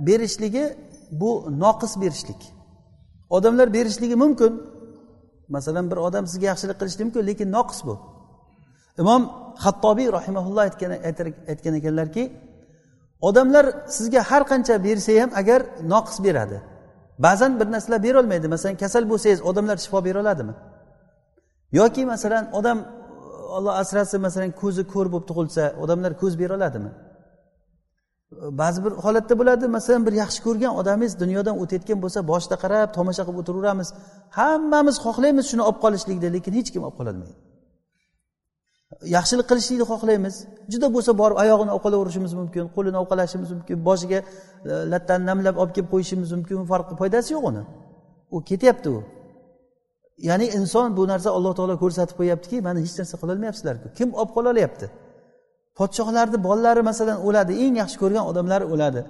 berishligi 0.08 0.66
bu 1.12 1.32
noqis 1.63 2.02
berishlik. 2.02 2.42
Odamlar 3.30 3.74
berishligi 3.74 4.16
mumkin. 4.16 4.54
Masalan 5.50 5.92
bir 5.92 5.98
odam 5.98 6.28
sizga 6.28 6.46
yaxshilik 6.52 6.78
qilishi 6.80 7.04
mumkin 7.04 7.28
lekin 7.30 7.52
noqis 7.58 7.80
bu. 7.88 7.96
Imom 9.02 9.22
hattobiy 9.66 10.08
rahimaulloh 10.18 10.63
aytgan 11.50 11.74
ekanlarki 11.80 12.24
odamlar 13.22 13.66
sizga 13.98 14.22
har 14.30 14.44
qancha 14.52 14.84
bersa 14.88 15.12
ham 15.22 15.32
agar 15.42 15.62
noqis 15.94 16.18
beradi. 16.26 16.58
Ba'zan 17.26 17.60
bir 17.60 17.68
narsalar 17.72 18.04
berolmaydi. 18.04 18.48
Masalan 18.48 18.76
kasal 18.84 19.04
bo'lsangiz 19.12 19.42
odamlar 19.50 19.78
shifo 19.78 20.06
bera 20.06 20.20
oladimi? 20.24 20.54
Yoki 21.72 22.06
masalan 22.06 22.44
odam 22.60 22.78
olloh 23.56 23.74
asrasin 23.82 24.22
masalan 24.28 24.52
ko'zi 24.62 24.84
ko'r 24.94 25.08
bo'lib 25.14 25.28
tug'ilsa 25.30 25.64
odamlar 25.84 26.12
ko'z 26.22 26.34
bera 26.42 26.54
oladimi? 26.60 26.92
Ba'zi 28.62 28.80
bir 28.86 28.92
holatda 29.06 29.34
bo'ladi 29.40 29.66
masalan 29.78 30.06
bir 30.08 30.14
yaxshi 30.24 30.40
ko'rgan 30.48 30.74
odamingiz 30.82 31.14
dunyodan 31.24 31.56
o'tayotgan 31.64 32.00
bo'lsa 32.04 32.20
boshida 32.32 32.56
qarab 32.64 32.90
tomosha 32.98 33.24
qilib 33.28 33.40
o'tiraveramiz. 33.42 33.90
Hammamiz 34.38 34.96
xohlaymiz 35.06 35.46
shuni 35.52 35.64
olib 35.68 35.80
qolishlikni 35.86 36.30
lekin 36.36 36.54
hech 36.60 36.70
kim 36.74 36.82
olib 36.88 36.98
qololmaydi. 37.00 37.36
Yaxshilik 39.18 39.48
qilishlikni 39.52 39.86
xohlaymiz. 39.92 40.36
Juda 40.74 40.88
bo'lsa 40.96 41.12
borib 41.22 41.38
oyog'ini 41.44 41.72
ovqalaverishimiz 41.78 42.34
mumkin 42.40 42.66
qo'lini 42.76 42.98
ovqalashimiz 43.04 43.50
mumkin 43.56 43.78
boshiga 43.88 44.20
e, 44.24 44.74
lattani 44.94 45.24
namlab 45.32 45.56
olib 45.62 45.74
kelib 45.76 45.90
qo'yishimiz 45.94 46.30
mumkin 46.36 46.58
farqi 46.72 46.94
foydasi 47.02 47.30
yo'q 47.36 47.46
uni. 47.52 47.64
U 48.36 48.38
ketyapti 48.50 48.90
u. 48.98 49.00
ya'ni 50.18 50.46
inson 50.60 50.98
bu 50.98 51.08
narsa 51.08 51.30
alloh 51.38 51.54
taolo 51.60 51.76
ko'rsatib 51.84 52.16
qo'yyaptiki 52.20 52.58
mana 52.68 52.80
hech 52.86 52.96
narsa 53.00 53.16
qilolmayapsizlarku. 53.22 53.88
Kim 53.98 54.10
olib 54.22 54.32
qololyapti 54.38 54.88
podshohlarni 55.80 56.38
bolalari 56.48 56.82
masalan 56.90 57.18
o'ladi 57.28 57.54
eng 57.64 57.76
yaxshi 57.82 57.98
ko'rgan 58.04 58.24
odamlari 58.32 58.66
o'ladi. 58.74 59.02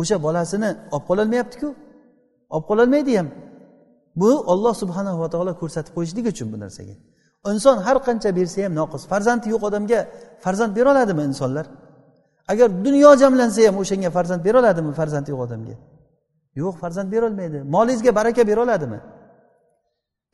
O'sha 0.00 0.16
bolasini 0.26 0.70
olib 0.94 1.04
qololmayaptiku. 1.10 1.68
Olib 2.54 2.66
qololmaydi 2.70 3.12
ham. 3.18 3.28
Bu 4.20 4.30
olloh 4.52 4.74
subhanava 4.82 5.26
taolo 5.34 5.52
ko'rsatib 5.62 5.92
qo'yishligi 5.96 6.28
uchun 6.34 6.48
bu 6.52 6.58
narsaga. 6.64 6.94
Inson 7.52 7.76
har 7.86 7.96
qancha 8.06 8.30
bersa 8.38 8.58
ham 8.66 8.72
noqis. 8.80 9.02
Farzandi 9.12 9.46
yo'q 9.54 9.62
odamga 9.68 9.98
farzand 10.44 10.72
bera 10.78 10.88
oladimi 10.94 11.22
insonlar? 11.30 11.66
Agar 12.52 12.68
dunyo 12.86 13.10
jamlansa 13.22 13.60
ham 13.68 13.76
o'shanga 13.82 14.10
farzand 14.16 14.42
bera 14.46 14.56
oladimi 14.62 14.92
farzandi 15.00 15.28
yo'q 15.32 15.40
odamga? 15.46 15.76
Yo'q 16.62 16.74
farzand 16.82 17.08
berolmaydi 17.14 17.58
molingizga 17.74 18.12
baraka 18.18 18.42
bera 18.50 18.60
oladimi? 18.66 18.98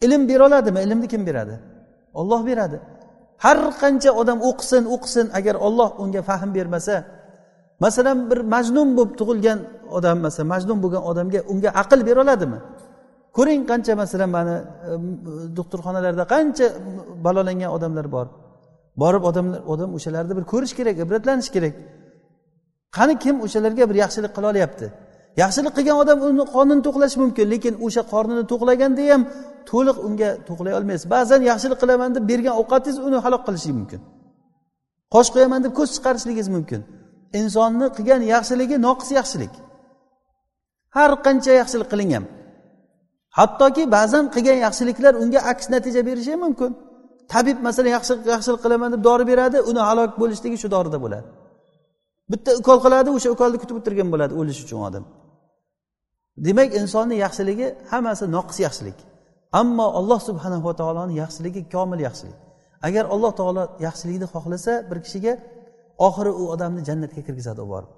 Ilm 0.04 0.22
bera 0.28 0.42
oladimi 0.48 0.78
ilmni 0.87 1.09
kim 1.09 1.22
beradi? 1.28 1.54
Olloh 2.20 2.40
beradi. 2.46 2.78
Har 3.44 3.59
qancha 3.82 4.11
odam 4.20 4.38
o'qisin 4.50 4.85
o'qisin 4.94 5.26
agar 5.38 5.54
olloh 5.66 5.90
unga 6.02 6.22
fahm 6.28 6.50
bermasa 6.56 6.96
masalan 7.85 8.18
bir 8.30 8.38
majnun 8.54 8.88
bo'lib 8.96 9.12
tug'ilgan 9.20 9.59
odam 9.96 10.16
masalan 10.26 10.48
majnun 10.54 10.78
bo'lgan 10.85 11.02
odamga 11.11 11.40
unga 11.52 11.70
aql 11.82 12.00
bera 12.09 12.18
oladimi 12.24 12.59
ko'ring 13.37 13.62
qancha 13.70 13.92
masalan 14.02 14.30
mana 14.37 14.54
e, 14.90 14.92
doktorxonalarda 15.59 16.24
qancha 16.35 16.66
balolangan 17.26 17.70
odamlar 17.76 18.06
bor. 18.16 18.26
Borib 19.02 19.22
odamlar 19.30 19.61
odam 19.72 19.90
o'shalarni 19.96 20.32
bir 20.38 20.44
ko'rish 20.52 20.74
kerak 20.78 20.96
ibratlanish 21.04 21.50
kerak. 21.56 21.74
Qani 22.96 23.14
kim 23.24 23.37
o'shalarga 23.46 23.85
bir 23.90 23.96
yaxshilik 24.04 24.32
qila 24.37 24.46
olyapti? 24.52 24.87
Yaxshilik 25.42 25.72
qilgan 25.79 25.96
odam 26.03 26.18
uni 26.29 26.44
qornini 26.55 26.83
to'qlashi 26.87 27.16
mumkin 27.22 27.46
lekin 27.53 27.75
o'sha 27.87 28.03
qornini 28.12 28.44
to'qlaganda 28.53 29.03
ham 29.12 29.22
to'liq 29.70 29.96
unga 30.07 30.31
to'qlay 30.49 30.72
olmaysiz. 30.79 31.07
Ba'zan 31.14 31.40
yaxshilik 31.51 31.79
qilaman 31.83 32.11
deb 32.16 32.25
bergan 32.31 32.55
ovqatingiz 32.61 32.99
uni 33.09 33.18
halok 33.25 33.42
qilishi 33.46 33.70
mumkin. 33.79 34.01
Qosh 35.14 35.29
qo'yaman 35.35 35.61
deb 35.66 35.72
ko'z 35.79 35.88
chiqarishligingiz 35.96 36.49
mumkin. 36.57 36.81
Insonni 37.40 37.87
qilgan 37.96 38.22
yaxshiligi 38.35 38.77
noqis 38.87 39.11
yaxshilik. 39.18 39.53
Har 40.96 41.11
qancha 41.27 41.53
yaxshilik 41.61 41.88
qiling 41.92 42.11
ham. 42.16 42.25
Hattoki 43.38 43.83
ba'zan 43.96 44.25
qilgan 44.35 44.59
yaxshiliklar 44.66 45.12
unga 45.22 45.40
aks 45.53 45.64
natija 45.75 46.01
berishi 46.09 46.31
ham 46.35 46.40
mumkin. 46.46 46.70
Tabib 47.33 47.59
masalan 47.66 47.90
yaxshilik 47.96 48.22
yaxshilik 48.35 48.61
qilaman 48.64 48.88
deb 48.94 49.03
dori 49.09 49.25
beradi 49.31 49.59
uni 49.70 49.83
halok 49.88 50.11
bo'lishligi 50.20 50.57
shu 50.62 50.68
dorida 50.75 50.99
bo'ladi. 51.05 51.27
Bitta 52.33 52.51
ukol 52.61 52.79
qiladi 52.85 53.09
o'sha 53.16 53.29
ukolni 53.35 53.59
kutib 53.62 53.77
o'tirgan 53.81 54.09
bo'ladi 54.14 54.33
o'lish 54.40 54.61
uchun 54.64 54.81
odam. 54.88 55.05
Demak 56.44 56.70
insonni 56.81 57.16
yaxshiligi 57.25 57.66
hammasi 57.90 58.25
noqis 58.37 58.59
yaxshilik. 58.66 58.99
Ammo 59.61 59.87
alloh 59.99 60.20
subhanava 60.29 60.72
taoloni 60.81 61.14
yaxshiligi 61.22 61.61
komil 61.75 62.01
yaxshilik. 62.09 62.38
Agar 62.88 63.05
alloh 63.14 63.33
taolo 63.40 63.64
yaxshilikni 63.87 64.27
xohlasa 64.35 64.72
bir 64.90 64.99
kishiga 65.05 65.33
oxiri 66.07 66.33
u 66.40 66.42
odamni 66.55 66.83
jannatga 66.88 67.20
kirgizadi 67.27 67.61
u 67.66 67.68
borib. 67.72 67.90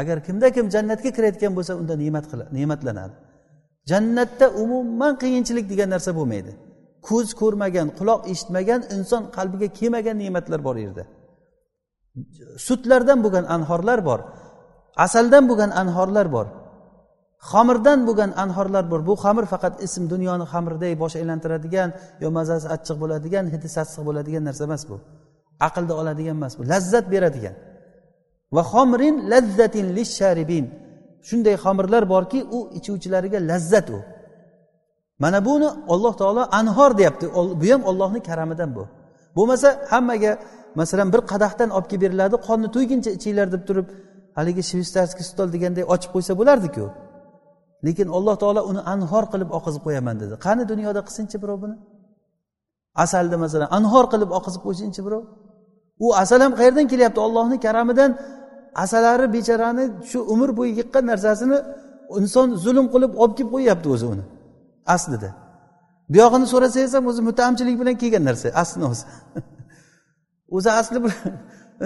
Agar 0.00 0.16
kimda 0.26 0.48
kim 0.56 0.66
jannatga 0.74 1.10
kirayotgan 1.16 1.52
bo'lsa 1.56 1.72
unda 1.80 1.94
ne'mat 2.02 2.24
ne'matlanadi. 2.56 3.14
Jannatda 3.90 4.46
umuman 4.62 5.12
qiyinchilik 5.22 5.66
degan 5.72 5.88
narsa 5.94 6.10
bo'lmaydi. 6.18 6.52
Ko'z 7.08 7.28
ko'rmagan 7.40 7.88
quloq 7.98 8.20
eshitmagan 8.32 8.80
inson 8.96 9.22
qalbiga 9.36 9.68
kelmagan 9.78 10.16
ne'matlar 10.22 10.60
bor 10.66 10.74
u 10.80 10.82
yerda. 10.86 11.04
Sutlardan 12.66 13.18
bo'lgan 13.24 13.44
anhorlar 13.56 14.00
bor 14.08 14.20
asaldan 14.96 15.44
bo'lgan 15.50 15.70
anhorlar 15.82 16.26
bor. 16.36 16.46
Xamirdan 17.50 17.98
bo'lgan 18.08 18.30
anhorlar 18.44 18.84
bor. 18.92 19.00
Bu 19.08 19.14
xamir 19.24 19.44
faqat 19.52 19.74
ism 19.86 20.04
dunyoni 20.12 20.44
xamiriday 20.52 20.92
bosh 21.02 21.14
aylantiradigan 21.20 21.90
yo 22.22 22.28
mazasi 22.38 22.66
achchiq 22.74 22.96
bo'ladigan 23.02 23.44
hidi 23.54 23.68
sassiq 23.76 24.02
bo'ladigan 24.08 24.42
narsa 24.48 24.62
emas 24.68 24.82
bu. 24.90 24.96
Aqlni 25.66 25.94
oladigan 26.00 26.36
emas 26.40 26.54
bu. 26.58 26.62
Lazzat 26.72 27.06
beradigan. 27.14 27.54
Va 28.54 28.62
xomrin 28.72 29.14
lazzatin 29.32 29.86
lisharibin. 29.96 30.66
Shunday 31.28 31.56
xamirlar 31.64 32.02
borki 32.14 32.40
u 32.56 32.58
ichuvchilariga 32.78 33.38
lazzat 33.50 33.88
u. 33.96 33.98
Mana 35.22 35.38
buni 35.48 35.68
olloh 35.92 36.14
taolo 36.20 36.42
anhor 36.60 36.90
deyapti. 36.98 37.26
Bu 37.60 37.66
ham 37.72 37.82
ollohni 37.90 38.20
karamidan 38.28 38.70
bu. 38.76 38.84
Bo'lmasa 39.36 39.68
hammaga 39.92 40.32
masalan 40.80 41.08
bir 41.14 41.20
qadahdan 41.32 41.70
olib 41.76 41.88
kelib 41.90 42.02
beriladi 42.04 42.36
qonni 42.46 42.68
to'yguncha 42.76 43.10
ichinglar 43.18 43.48
deb 43.54 43.62
turib 43.68 43.86
haligi 44.38 44.62
shvestarskiy 44.70 45.24
stol 45.30 45.48
deganday 45.54 45.84
ochib 45.94 46.10
qo'ysa 46.14 46.32
bo'lardiku. 46.40 46.84
Lekin 47.86 48.08
alloh 48.16 48.34
taolo 48.42 48.60
uni 48.70 48.80
anhor 48.94 49.24
qilib 49.32 49.50
oqizib 49.58 49.82
qo'yaman 49.86 50.16
dedi. 50.22 50.34
Qani 50.46 50.62
dunyoda 50.72 51.00
qilsinchi 51.06 51.36
birov 51.42 51.58
buni? 51.64 51.76
Asalni 53.04 53.36
masalan 53.44 53.68
anhor 53.78 54.04
qilib 54.12 54.30
oqizib 54.38 54.60
qo'ysinchi 54.66 55.00
birov? 55.06 55.22
U 56.04 56.06
asal 56.22 56.40
ham 56.44 56.52
qayerdan 56.58 56.86
kelyapti? 56.92 57.20
Ollohni 57.26 57.56
karamidan 57.66 58.10
asalari 58.84 59.26
bechorani 59.36 59.84
shu 60.10 60.18
umr 60.34 60.48
bo'yi 60.58 60.72
yiqqan 60.80 61.04
narsasini 61.12 61.58
inson 62.20 62.48
zulm 62.64 62.86
qilib 62.94 63.12
olib 63.22 63.34
kelib 63.38 63.50
qo'yyapti 63.54 63.88
o'zi 63.94 64.06
uni. 64.14 64.24
Aslida. 64.94 65.30
Buyog'ini 66.12 66.46
so'rasangiz 66.52 66.92
ham 66.96 67.04
o'zi 67.10 67.20
mutamchilik 67.28 67.76
bilan 67.80 67.96
kelgan 68.02 68.24
narsa 68.28 68.46
aslini 68.62 68.86
o'zi. 68.92 69.04
O'zi 70.56 70.70
asli 70.80 70.98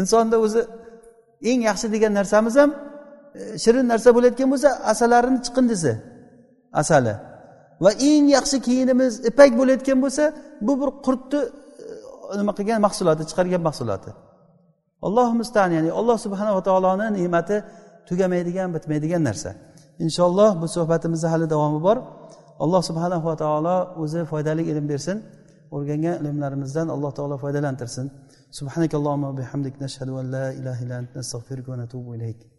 insonda 0.00 0.36
o'zi 0.44 0.60
eng 1.50 1.60
yaxshi 1.68 1.86
degan 1.94 2.12
narsamiz 2.18 2.54
ham 2.60 2.70
shirin 3.62 3.86
narsa 3.92 4.08
bo'layotgan 4.16 4.48
bo'lsa 4.52 4.68
asalarini 4.92 5.40
chiqin 5.46 5.64
desa 5.72 5.92
asali. 6.80 7.14
Va 7.84 7.90
eng 8.10 8.26
yaxshi 8.36 8.56
kiyimimiz 8.66 9.12
ipak 9.30 9.50
bo'layotgan 9.60 9.98
bo'lsa 10.04 10.24
bu 10.66 10.72
bir 10.80 10.90
qurtni 11.06 11.40
e, 12.32 12.34
nima 12.40 12.52
qilgan 12.58 12.80
mahsuloti 12.86 13.22
chiqargan 13.30 13.62
mahsuloti. 13.68 14.10
Alloh 15.06 15.28
mustan 15.40 15.70
ya'ni 15.76 15.90
alloh 16.00 16.16
subhanava 16.24 16.60
taoloni 16.68 17.06
ne'mati 17.16 17.56
tugamaydigan 18.08 18.68
bitmaydigan 18.76 19.22
narsa. 19.28 19.50
Inshaalloh 20.04 20.50
bu 20.60 20.66
suhbatimizni 20.76 21.28
hali 21.32 21.46
davomi 21.54 21.80
bor. 21.86 21.98
Alloh 22.64 22.82
subhanahu 22.88 23.24
va 23.30 23.36
taolo 23.42 23.76
o'zi 24.02 24.20
foydali 24.30 24.62
ilm 24.70 24.86
bersin 24.92 25.16
o'rgangan 25.74 26.16
ilmlarimizdan 26.26 26.86
alloh 26.94 27.12
taolo 27.18 27.36
foydalantirsin. 27.44 28.06
Subhanakallohumma 28.58 29.30
bihamdik 29.38 29.74
nashhadu 29.84 30.12
an 30.20 30.26
la 30.36 30.46
ilaha 30.60 30.80
illa 30.84 30.96
ant 31.00 31.10
nastag'firuka 31.18 31.68
va 31.72 31.76
natubu 31.82 32.10
ilayk. 32.18 32.57